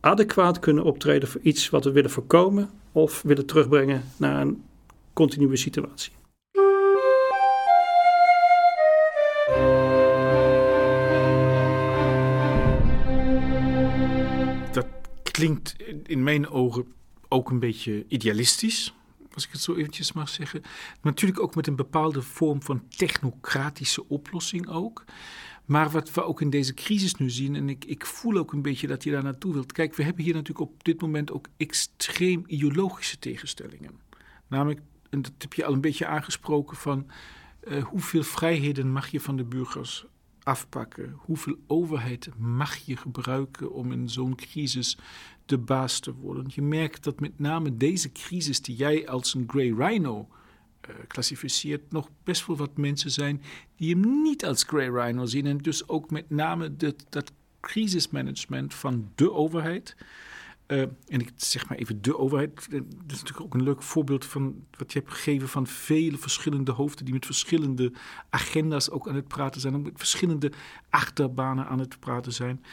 [0.00, 4.62] adequaat kunnen optreden voor iets wat we willen voorkomen of willen terugbrengen naar een
[5.12, 6.12] continue situatie.
[15.38, 15.76] Klinkt
[16.06, 16.86] in mijn ogen
[17.28, 18.94] ook een beetje idealistisch,
[19.34, 20.62] als ik het zo eventjes mag zeggen.
[21.02, 25.04] Natuurlijk ook met een bepaalde vorm van technocratische oplossing ook.
[25.64, 28.62] Maar wat we ook in deze crisis nu zien, en ik, ik voel ook een
[28.62, 29.72] beetje dat je daar naartoe wilt.
[29.72, 34.00] Kijk, we hebben hier natuurlijk op dit moment ook extreem ideologische tegenstellingen.
[34.46, 34.80] Namelijk,
[35.10, 37.06] en dat heb je al een beetje aangesproken, van
[37.68, 40.04] uh, hoeveel vrijheden mag je van de burgers
[40.48, 41.14] afpakken?
[41.16, 44.98] Hoeveel overheid mag je gebruiken om in zo'n crisis
[45.46, 46.46] de baas te worden?
[46.54, 50.28] Je merkt dat met name deze crisis die jij als een Grey Rhino
[50.88, 53.42] uh, klassificeert, nog best wel wat mensen zijn
[53.76, 55.46] die hem niet als Grey Rhino zien.
[55.46, 56.76] En dus ook met name
[57.08, 59.96] dat crisismanagement van de overheid.
[60.68, 62.54] Uh, en ik zeg maar even de overheid.
[62.70, 66.72] Dat is natuurlijk ook een leuk voorbeeld van wat je hebt gegeven van vele verschillende
[66.72, 67.92] hoofden die met verschillende
[68.30, 70.52] agenda's ook aan het praten zijn, met verschillende
[70.90, 72.64] achterbanen aan het praten zijn.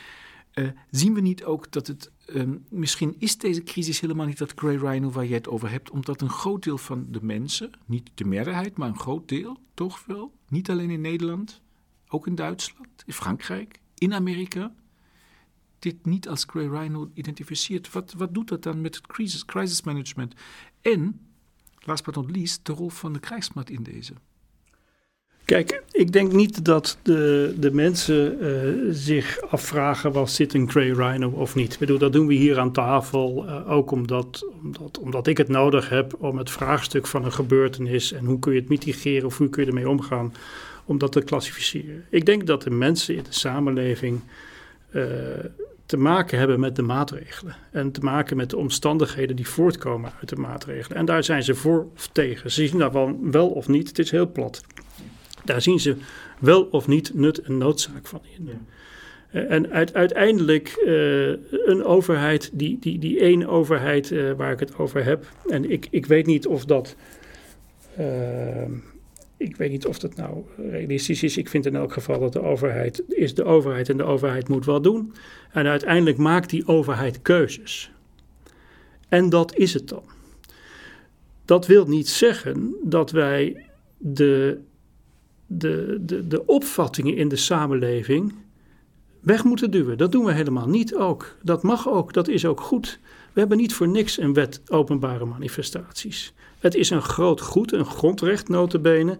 [0.53, 4.53] Uh, zien we niet ook dat het uh, misschien is deze crisis helemaal niet dat
[4.55, 8.11] Grey Rhino waar je het over hebt, omdat een groot deel van de mensen, niet
[8.13, 11.61] de meerderheid, maar een groot deel, toch wel, niet alleen in Nederland,
[12.07, 14.73] ook in Duitsland, in Frankrijk, in Amerika,
[15.85, 17.91] dit niet als Grey Rhino identificeert.
[17.91, 20.33] Wat, wat doet dat dan met het crisis, crisis management?
[20.81, 21.19] En,
[21.79, 24.13] last but not least, de rol van de krijgsmacht in deze.
[25.45, 30.89] Kijk, ik denk niet dat de, de mensen uh, zich afvragen: was dit een Grey
[30.89, 31.73] Rhino of niet?
[31.73, 35.47] Ik bedoel, dat doen we hier aan tafel uh, ook omdat, omdat, omdat ik het
[35.47, 39.37] nodig heb om het vraagstuk van een gebeurtenis en hoe kun je het mitigeren of
[39.37, 40.33] hoe kun je ermee omgaan,
[40.85, 42.05] om dat te klassificeren.
[42.09, 44.21] Ik denk dat de mensen in de samenleving
[44.91, 45.03] uh,
[45.85, 50.29] te maken hebben met de maatregelen en te maken met de omstandigheden die voortkomen uit
[50.29, 50.97] de maatregelen.
[50.97, 52.51] En daar zijn ze voor of tegen.
[52.51, 54.63] Ze zien daarvan wel of niet, het is heel plat.
[55.43, 55.95] Daar zien ze
[56.39, 58.45] wel of niet nut en noodzaak van in.
[58.45, 58.53] Ja.
[59.31, 64.59] Uh, en uit, uiteindelijk uh, een overheid, die, die, die één overheid uh, waar ik
[64.59, 65.25] het over heb.
[65.47, 66.95] En ik, ik weet niet of dat.
[69.37, 71.37] Ik weet niet of dat nou realistisch is.
[71.37, 74.65] Ik vind in elk geval dat de overheid is de overheid en de overheid moet
[74.65, 75.13] wat doen.
[75.51, 77.91] En uiteindelijk maakt die overheid keuzes.
[79.09, 80.03] En dat is het dan.
[81.45, 83.65] Dat wil niet zeggen dat wij
[83.97, 84.59] de
[85.47, 88.33] de, de, de opvattingen in de samenleving
[89.19, 89.97] weg moeten duwen.
[89.97, 91.37] Dat doen we helemaal niet ook.
[91.41, 92.99] Dat mag ook, dat is ook goed.
[93.33, 96.33] We hebben niet voor niks een wet openbare manifestaties.
[96.65, 99.17] Het is een groot goed, een grondrecht notabene,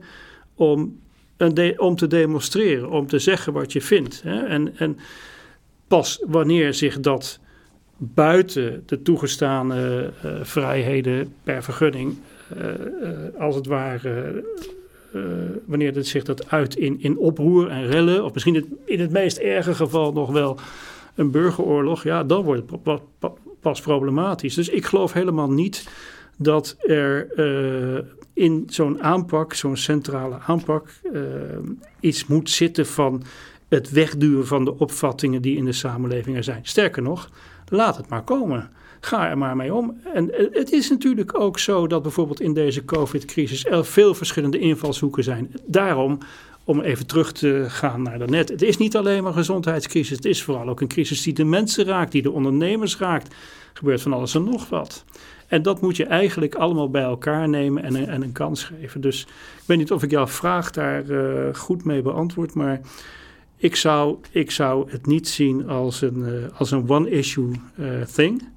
[0.56, 1.00] om,
[1.38, 4.22] een om te demonstreren, om te zeggen wat je vindt.
[4.24, 4.44] Hè?
[4.46, 4.98] En, en
[5.88, 7.40] pas wanneer zich dat
[7.98, 12.18] buiten de toegestane uh, vrijheden per vergunning,
[12.58, 14.44] uh, uh, als het ware
[15.66, 19.38] wanneer het zich dat uit in, in oproer en rellen, of misschien in het meest
[19.38, 20.60] erge geval nog wel
[21.16, 23.02] een burgeroorlog, ja, dan wordt het
[23.60, 24.56] pas problematisch.
[24.56, 25.88] Dus ik geloof helemaal niet
[26.38, 28.02] dat er uh,
[28.34, 31.22] in zo'n aanpak, zo'n centrale aanpak, uh,
[32.00, 33.24] iets moet zitten van
[33.68, 36.60] het wegduwen van de opvattingen die in de samenleving er zijn.
[36.64, 37.30] Sterker nog,
[37.70, 38.70] laat het maar komen.
[39.00, 40.02] Ga er maar mee om.
[40.14, 45.24] En het is natuurlijk ook zo dat bijvoorbeeld in deze COVID-crisis er veel verschillende invalshoeken
[45.24, 45.54] zijn.
[45.66, 46.18] Daarom,
[46.64, 50.26] om even terug te gaan naar daarnet, het is niet alleen maar een gezondheidscrisis, het
[50.26, 53.28] is vooral ook een crisis die de mensen raakt, die de ondernemers raakt.
[53.28, 53.34] Er
[53.74, 55.04] gebeurt van alles en nog wat.
[55.56, 59.02] En dat moet je eigenlijk allemaal bij elkaar nemen en, en een kans geven.
[59.02, 62.82] Dus ik weet niet of ik jouw vraag daar uh, goed mee beantwoord, maar
[63.58, 68.48] ik zou, ik zou het niet zien als een, uh, als een one-issue uh, thing.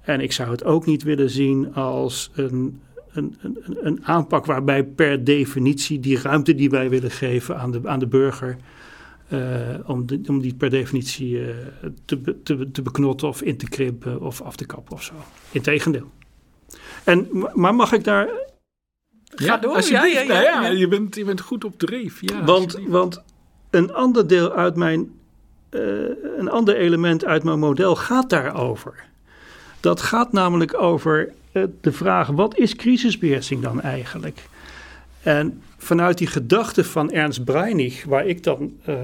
[0.00, 2.80] En ik zou het ook niet willen zien als een,
[3.12, 7.80] een, een, een, aanpak waarbij per definitie die ruimte die wij willen geven aan de,
[7.84, 8.56] aan de burger.
[9.86, 11.40] Om, om die per definitie
[12.04, 15.14] te, te, te beknotten of in te krimpen of af te kappen of zo.
[15.52, 16.10] Integendeel.
[17.04, 18.28] En, maar mag ik daar.
[19.24, 20.26] Ga door, alsjeblieft.
[20.26, 22.20] ja, ja, ja, ja, Je, bent, je bent goed op dreef.
[22.20, 23.22] Ja, want, want
[23.70, 25.16] een ander deel uit mijn.
[25.70, 25.80] Uh,
[26.38, 29.04] een ander element uit mijn model gaat daarover.
[29.80, 34.48] Dat gaat namelijk over uh, de vraag: wat is crisisbeheersing dan eigenlijk?
[35.22, 38.96] En vanuit die gedachte van Ernst Breinig, waar ik dan uh,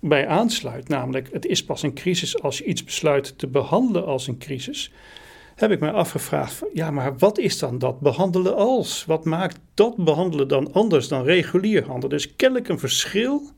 [0.00, 4.26] bij aansluit, namelijk het is pas een crisis als je iets besluit te behandelen als
[4.26, 4.92] een crisis,
[5.54, 9.04] heb ik mij afgevraagd: ja, maar wat is dan dat behandelen als?
[9.04, 12.16] Wat maakt dat behandelen dan anders dan regulier handelen?
[12.16, 13.52] Dus kennelijk een verschil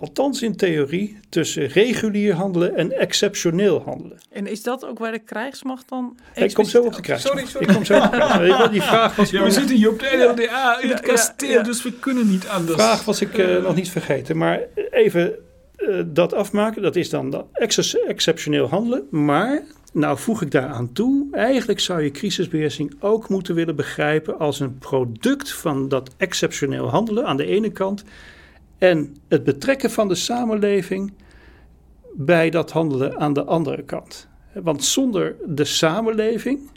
[0.00, 4.18] althans in theorie, tussen regulier handelen en exceptioneel handelen.
[4.30, 6.18] En is dat ook waar de krijgsmacht dan...
[6.34, 7.36] Ik kom zo op de krijgsmacht.
[7.36, 7.68] Sorry, sorry.
[7.68, 8.70] Ik kom zo op de krijgsmacht.
[8.70, 11.62] Die vraag was ja, we zitten hier op de LDA in het kasteel, ja, ja.
[11.62, 12.76] dus we kunnen niet anders.
[12.76, 14.60] De vraag was ik uh, nog niet vergeten, maar
[14.90, 15.34] even
[15.78, 19.62] uh, dat afmaken, dat is dan dat ex exceptioneel handelen, maar...
[19.96, 24.78] Nou voeg ik daaraan toe, eigenlijk zou je crisisbeheersing ook moeten willen begrijpen als een
[24.78, 28.04] product van dat exceptioneel handelen aan de ene kant
[28.78, 31.12] en het betrekken van de samenleving
[32.14, 34.28] bij dat handelen aan de andere kant.
[34.52, 36.70] Want zonder de samenleving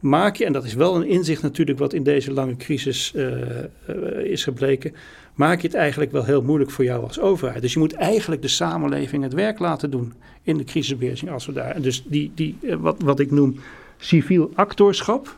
[0.00, 3.28] maak je, en dat is wel een inzicht natuurlijk wat in deze lange crisis uh,
[3.28, 4.94] uh, is gebleken,
[5.42, 7.62] maak je het eigenlijk wel heel moeilijk voor jou als overheid.
[7.62, 10.12] Dus je moet eigenlijk de samenleving het werk laten doen
[10.42, 11.80] in de crisisbeheersing als we daar.
[11.80, 13.60] Dus die, die, uh, wat, wat ik noem
[13.98, 15.36] civiel actorschap,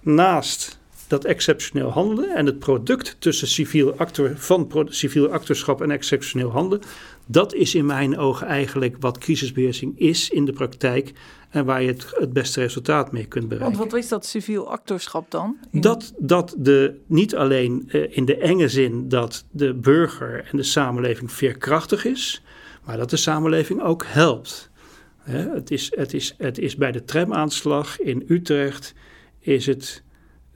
[0.00, 6.50] naast dat exceptioneel handelen en het product tussen civiel actor, van civiel actorschap en exceptioneel
[6.50, 6.84] handelen,
[7.26, 11.12] dat is in mijn ogen eigenlijk wat crisisbeheersing is in de praktijk
[11.48, 13.78] en waar je het, het beste resultaat mee kunt bereiken.
[13.78, 15.56] Want wat is dat civiel actorschap dan?
[15.70, 20.62] Dat, dat de, niet alleen uh, in de enge zin dat de burger en de
[20.62, 22.42] samenleving veerkrachtig is,
[22.84, 24.70] maar dat de samenleving ook helpt.
[25.18, 28.94] Hè, het, is, het, is, het is bij de tramaanslag in Utrecht
[29.38, 30.02] is het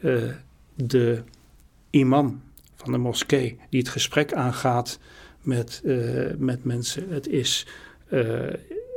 [0.01, 0.22] uh,
[0.74, 1.22] de
[1.90, 2.43] imam
[2.74, 4.99] van de moskee die het gesprek aangaat
[5.40, 7.11] met, uh, met mensen.
[7.11, 7.66] Het is,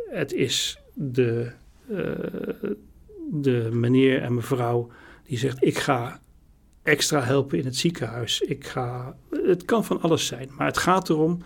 [0.09, 1.51] het is de,
[3.31, 4.91] de meneer en mevrouw
[5.23, 6.19] die zegt: Ik ga
[6.83, 8.41] extra helpen in het ziekenhuis.
[8.41, 11.41] Ik ga, het kan van alles zijn, maar het gaat erom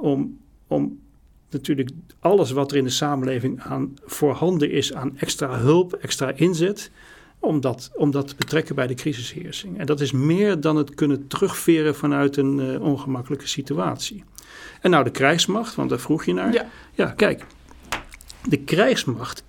[0.00, 0.98] om, om
[1.50, 6.90] natuurlijk alles wat er in de samenleving aan voorhanden is aan extra hulp, extra inzet
[7.38, 9.78] om dat, om dat te betrekken bij de crisisheersing.
[9.78, 14.24] En dat is meer dan het kunnen terugveren vanuit een uh, ongemakkelijke situatie.
[14.80, 16.52] En nou de krijgsmacht, want daar vroeg je naar.
[16.52, 16.68] Ja.
[16.94, 17.46] ja, kijk,
[18.48, 19.44] de krijgsmacht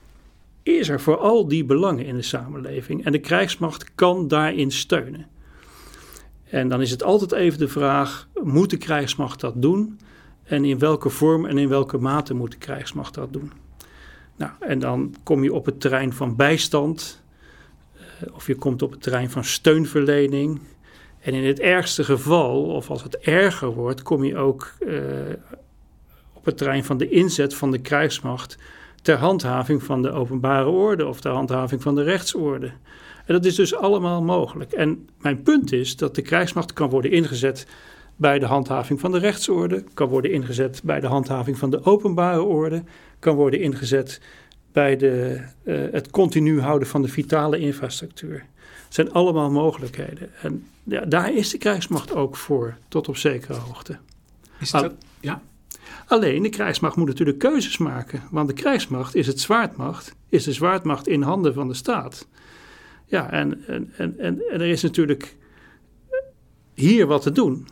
[0.63, 3.05] is er voor al die belangen in de samenleving.
[3.05, 5.27] En de krijgsmacht kan daarin steunen.
[6.43, 9.99] En dan is het altijd even de vraag: moet de krijgsmacht dat doen?
[10.43, 13.51] En in welke vorm en in welke mate moet de krijgsmacht dat doen?
[14.35, 17.23] Nou, en dan kom je op het terrein van bijstand,
[18.33, 20.59] of je komt op het terrein van steunverlening.
[21.19, 25.01] En in het ergste geval, of als het erger wordt, kom je ook uh,
[26.33, 28.57] op het terrein van de inzet van de krijgsmacht
[29.01, 32.71] ter handhaving van de openbare orde of ter handhaving van de rechtsorde.
[33.25, 34.71] En dat is dus allemaal mogelijk.
[34.71, 37.67] En mijn punt is dat de krijgsmacht kan worden ingezet
[38.15, 42.41] bij de handhaving van de rechtsorde, kan worden ingezet bij de handhaving van de openbare
[42.41, 42.83] orde,
[43.19, 44.21] kan worden ingezet
[44.71, 48.45] bij de, uh, het continu houden van de vitale infrastructuur.
[48.85, 50.29] Het zijn allemaal mogelijkheden.
[50.41, 53.97] En ja, daar is de krijgsmacht ook voor, tot op zekere hoogte.
[54.59, 55.41] Is dat, ja?
[56.07, 58.21] Alleen de krijgsmacht moet natuurlijk keuzes maken.
[58.31, 62.27] Want de krijgsmacht is het zwaardmacht, is de zwaardmacht in handen van de staat.
[63.05, 65.37] Ja, en, en, en, en, er is natuurlijk
[66.73, 67.67] hier wat te doen.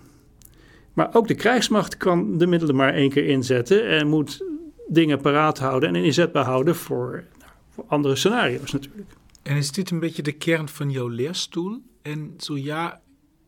[0.93, 4.43] Maar ook de krijgsmacht kan de middelen maar één keer inzetten en moet
[4.87, 9.09] dingen paraat houden en inzetbaar houden voor, nou, voor andere scenario's natuurlijk.
[9.43, 11.81] En is dit een beetje de kern van jouw leerstoel?
[12.01, 13.01] En zo ja,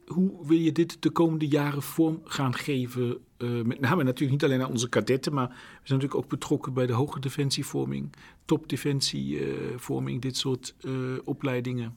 [0.05, 3.17] hoe wil je dit de komende jaren vorm gaan geven?
[3.41, 6.73] Uh, met name natuurlijk niet alleen aan onze kadetten, maar we zijn natuurlijk ook betrokken
[6.73, 8.09] bij de hoge defensievorming,
[8.45, 11.95] topdefensievorming, dit soort uh, opleidingen.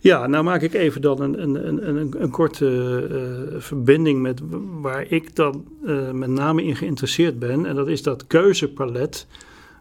[0.00, 4.40] Ja, nou maak ik even dan een, een, een, een korte verbinding met
[4.80, 5.64] waar ik dan
[6.12, 7.66] met name in geïnteresseerd ben.
[7.66, 9.26] En dat is dat keuzepalet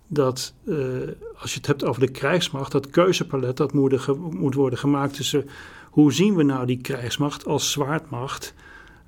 [0.07, 0.53] dat
[1.37, 5.45] als je het hebt over de krijgsmacht, dat keuzepalet dat moet, moet worden gemaakt tussen
[5.89, 8.53] hoe zien we nou die krijgsmacht als zwaardmacht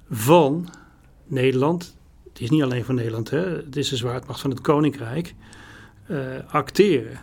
[0.10, 0.68] van
[1.32, 1.98] Nederland?
[2.30, 3.40] Het is niet alleen van Nederland, hè?
[3.40, 5.34] het is de zwaardmacht van het Koninkrijk.
[6.08, 6.18] Uh,
[6.48, 7.20] acteren.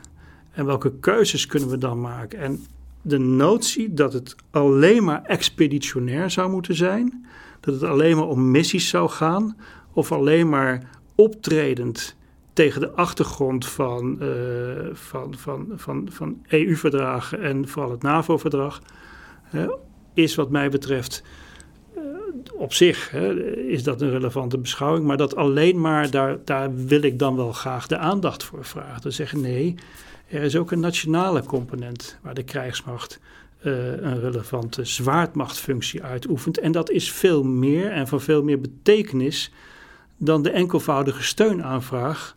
[0.51, 2.39] En welke keuzes kunnen we dan maken?
[2.39, 2.65] En
[3.03, 7.27] de notie dat het alleen maar expeditionair zou moeten zijn,
[7.61, 9.57] dat het alleen maar om missies zou gaan,
[9.93, 12.17] of alleen maar optredend
[12.53, 14.29] tegen de achtergrond van, uh,
[14.93, 18.83] van, van, van, van EU-verdragen en vooral het NAVO-verdrag
[20.15, 21.29] is wat mij betreft eh,
[22.53, 23.15] op zich
[23.69, 27.53] is dat een relevante beschouwing, maar dat alleen maar, daar, daar wil ik dan wel
[27.53, 29.01] graag de aandacht voor vragen.
[29.01, 29.75] Te zeggen nee,
[30.29, 33.21] er is ook een nationale component waar de krijgsmacht
[33.63, 36.59] uh, een relevante zwaardmachtfunctie uitoefent.
[36.59, 39.53] En dat is veel meer en van veel meer betekenis
[40.17, 42.35] dan de enkelvoudige steunaanvraag,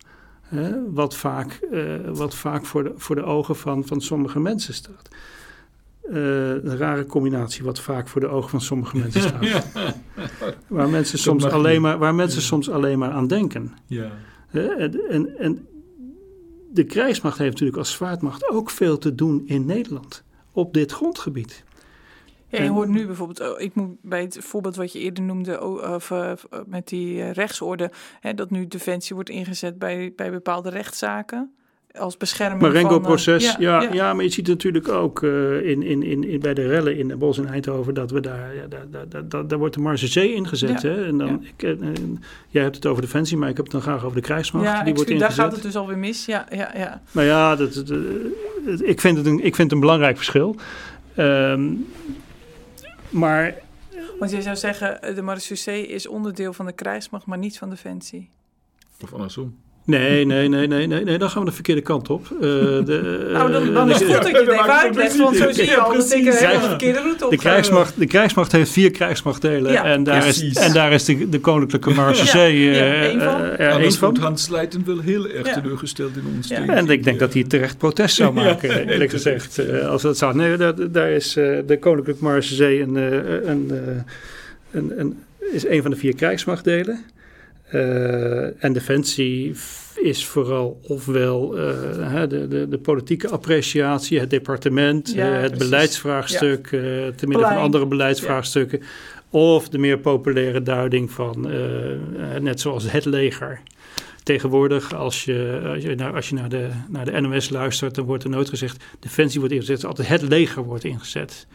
[0.90, 5.08] wat vaak, uh, wat vaak voor, de, voor de ogen van, van sommige mensen staat.
[6.10, 6.16] Uh,
[6.50, 9.66] een rare combinatie, wat vaak voor de ogen van sommige mensen staat.
[10.66, 13.74] Waar mensen, soms alleen, maar, waar mensen soms alleen maar aan denken.
[13.86, 14.10] Ja.
[14.52, 15.66] Uh, en, en
[16.72, 20.24] de krijgsmacht heeft natuurlijk als zwaardmacht ook veel te doen in Nederland.
[20.52, 21.64] Op dit grondgebied.
[22.48, 25.64] Ja, je hoort nu bijvoorbeeld, oh, ik moet bij het voorbeeld wat je eerder noemde,
[25.64, 26.32] of, uh,
[26.66, 27.90] met die rechtsorde,
[28.20, 31.52] hè, dat nu defensie wordt ingezet bij, bij bepaalde rechtszaken
[31.98, 36.24] als bescherming Marengo-proces, uh, ja, ja, ja, maar je ziet natuurlijk ook uh, in, in,
[36.24, 39.46] in, bij de rellen in Bos en Eindhoven dat we daar, ja, daar, daar, daar,
[39.46, 40.82] daar wordt de Marge ingezet.
[40.82, 41.06] Hè?
[41.06, 41.78] En dan, ik, uh,
[42.48, 44.66] jij hebt het over defensie, maar ik heb het dan graag over de krijgsmacht.
[44.66, 46.26] Ja, die wordt daar gaat het dus alweer mis.
[46.26, 47.02] Ja, ja, ja.
[47.10, 47.90] Maar ja, dat, dat,
[48.80, 50.56] ik, vind het een, ik vind het een belangrijk verschil.
[51.16, 51.86] Um,
[53.10, 53.54] maar...
[54.18, 58.28] Want je zou zeggen, de marechaussee is onderdeel van de krijgsmacht, maar niet van defensie.
[59.00, 59.56] Of andersom.
[59.84, 62.28] Nee, nee, nee, nee, nee, nee, dan gaan we de verkeerde kant op.
[62.34, 65.52] Uh, de, nou, dan, dan is het goed dat je het even uitlegt, want zo
[65.52, 68.90] zie je al dat ik de verkeerde route op de krijgsmacht, de krijgsmacht heeft vier
[68.90, 73.72] krijgsmachtdelen ja, en, daar is, en daar is de, de Koninklijke Marechaussee ja, ja, uh,
[73.72, 73.82] van.
[73.82, 74.16] er van.
[74.16, 75.60] Hans Leijten wel heel erg ja.
[75.60, 76.48] teleurgesteld in ons.
[76.48, 76.66] Ja.
[76.66, 79.58] En ik denk dat hij terecht protest zou maken, eerlijk gezegd.
[79.58, 80.34] Uh, als dat zou.
[80.36, 83.70] Nee, daar, daar is uh, de Koninklijke Marechaussee een, een,
[84.70, 85.18] een, een,
[85.52, 87.04] is een van de vier krijgsmachtdelen.
[87.72, 89.54] Uh, en defensie
[89.94, 95.68] is vooral ofwel uh, de, de, de, politieke appreciatie, het departement, ja, uh, het precies.
[95.68, 96.78] beleidsvraagstuk, ja.
[97.16, 98.78] te midden van andere beleidsvraagstukken.
[98.78, 98.86] Ja.
[99.30, 101.50] Of de meer populaire duiding van,
[102.40, 103.60] net zoals het leger.
[104.22, 108.04] Tegenwoordig, als je, als je, naar, als je naar, de, naar de NOS luistert, dan
[108.04, 111.46] wordt er nooit gezegd: defensie wordt ingezet, altijd het leger wordt ingezet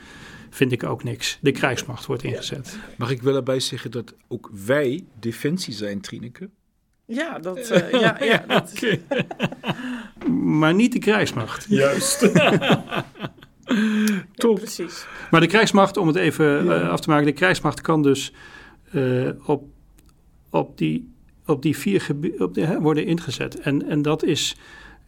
[0.50, 1.38] vind ik ook niks.
[1.42, 2.78] De krijgsmacht wordt ingezet.
[2.98, 6.50] Mag ik wel erbij zeggen dat ook wij defensie zijn, Trineke?
[7.06, 8.72] Ja, dat, uh, ja, ja, dat...
[8.76, 9.02] Okay.
[10.60, 11.66] maar niet de krijgsmacht.
[11.70, 12.20] Juist.
[14.36, 14.58] Top.
[14.58, 15.06] Ja, precies.
[15.32, 16.82] Maar de krijgsmacht, om het even ja.
[16.82, 18.34] uh, af te maken, de krijgsmacht kan dus
[18.92, 19.64] uh, op,
[20.50, 21.14] op, die,
[21.46, 23.60] op die vier gebieden worden ingezet.
[23.60, 24.56] En, en dat is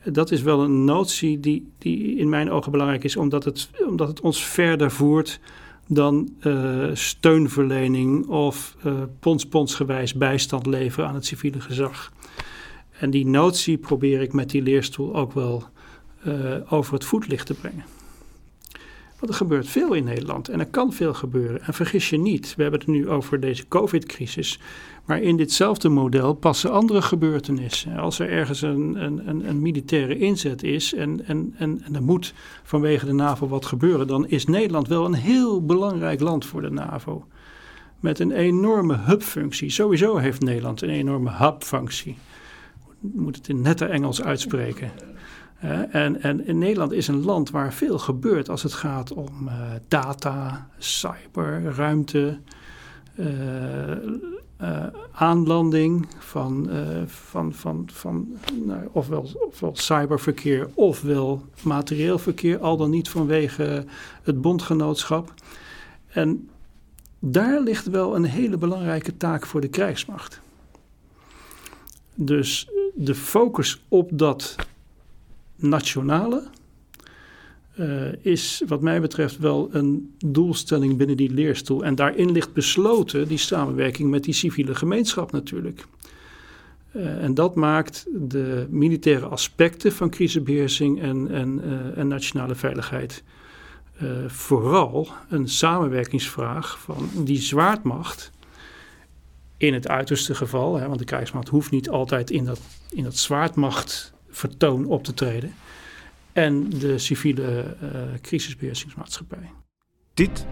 [0.04, 4.08] dat is wel een notie die, die in mijn ogen belangrijk is, omdat het, omdat
[4.08, 5.40] het ons verder voert
[5.88, 12.12] dan uh, steunverlening of uh, pons-ponsgewijs bijstand leveren aan het civiele gezag.
[13.00, 15.64] En die notie probeer ik met die leerstoel ook wel
[16.28, 17.86] uh, over het voetlicht te brengen.
[19.20, 21.62] Want er gebeurt veel in Nederland en er kan veel gebeuren.
[21.62, 24.60] En vergis je niet, we hebben het nu over deze COVID-crisis.
[25.06, 27.98] Maar in ditzelfde model passen andere gebeurtenissen.
[27.98, 32.34] Als er ergens een, een, een militaire inzet is en, en, en, en er moet
[32.64, 36.72] vanwege de NAVO wat gebeuren, dan is Nederland wel een heel belangrijk land voor de
[36.72, 37.26] NAVO.
[38.00, 39.70] Met een enorme hubfunctie.
[39.70, 42.18] Sowieso heeft Nederland een enorme hubfunctie.
[43.02, 44.92] Je moet het in nette Engels uitspreken.
[45.60, 49.54] En, en in Nederland is een land waar veel gebeurt als het gaat om uh,
[49.88, 52.38] data, cyber, ruimte,
[53.16, 53.26] uh,
[54.62, 56.70] uh, aanlanding van,
[57.06, 63.86] van, van, van nou, ofwel, ofwel cyberverkeer ofwel materieel verkeer, al dan niet vanwege
[64.24, 65.34] het bondgenootschap.
[66.08, 66.50] En
[67.20, 70.42] daar ligt wel een hele belangrijke taak voor de krijgsmacht.
[72.16, 74.56] Dus de focus op dat
[75.60, 76.44] nationale
[77.80, 81.84] uh, is wat mij betreft wel een doelstelling binnen die leerstoel.
[81.84, 85.86] En daarin ligt besloten die samenwerking met die civiele gemeenschap natuurlijk.
[86.94, 93.24] Uh, en dat maakt de militaire aspecten van crisisbeheersing en, en, uh, en nationale veiligheid
[94.28, 98.32] vooral een samenwerkingsvraag van die zwaardmacht.
[99.58, 103.18] In het uiterste geval, hè, want de krijgsmacht hoeft niet altijd in dat, in dat
[104.32, 105.54] zwaardmachtvertoon op te treden
[106.34, 107.90] en de civiele uh,
[108.22, 109.52] crisisbeheersingsmaatschappij.
[110.14, 110.46] Dit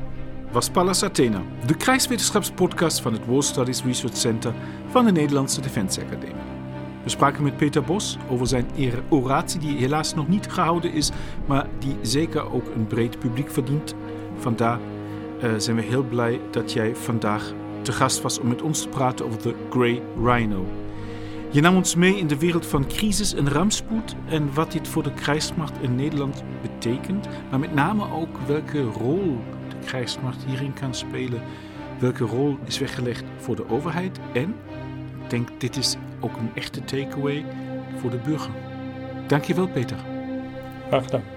[0.51, 4.53] was Pallas Athena, de krijgswetenschapspodcast van het War Studies Research Center
[4.87, 6.55] van de Nederlandse Defensieacademie.
[7.03, 8.65] We spraken met Peter Bos over zijn
[9.09, 11.11] oratie, die helaas nog niet gehouden is,
[11.45, 13.95] maar die zeker ook een breed publiek verdient.
[14.37, 14.79] Vandaar
[15.43, 18.87] uh, zijn we heel blij dat jij vandaag te gast was om met ons te
[18.87, 20.86] praten over de Grey Rhino.
[21.57, 25.03] Je nam ons mee in de wereld van crisis en rampspoed en wat dit voor
[25.03, 29.37] de krijgsmacht in Nederland betekent, maar met name ook welke rol
[29.69, 31.41] de krijgsmacht hierin kan spelen,
[31.99, 34.55] welke rol is weggelegd voor de overheid en,
[35.23, 37.45] ik denk dit is ook een echte takeaway
[37.95, 38.51] voor de burger.
[39.27, 39.97] Dankjewel Peter.
[40.87, 41.36] Graag gedaan.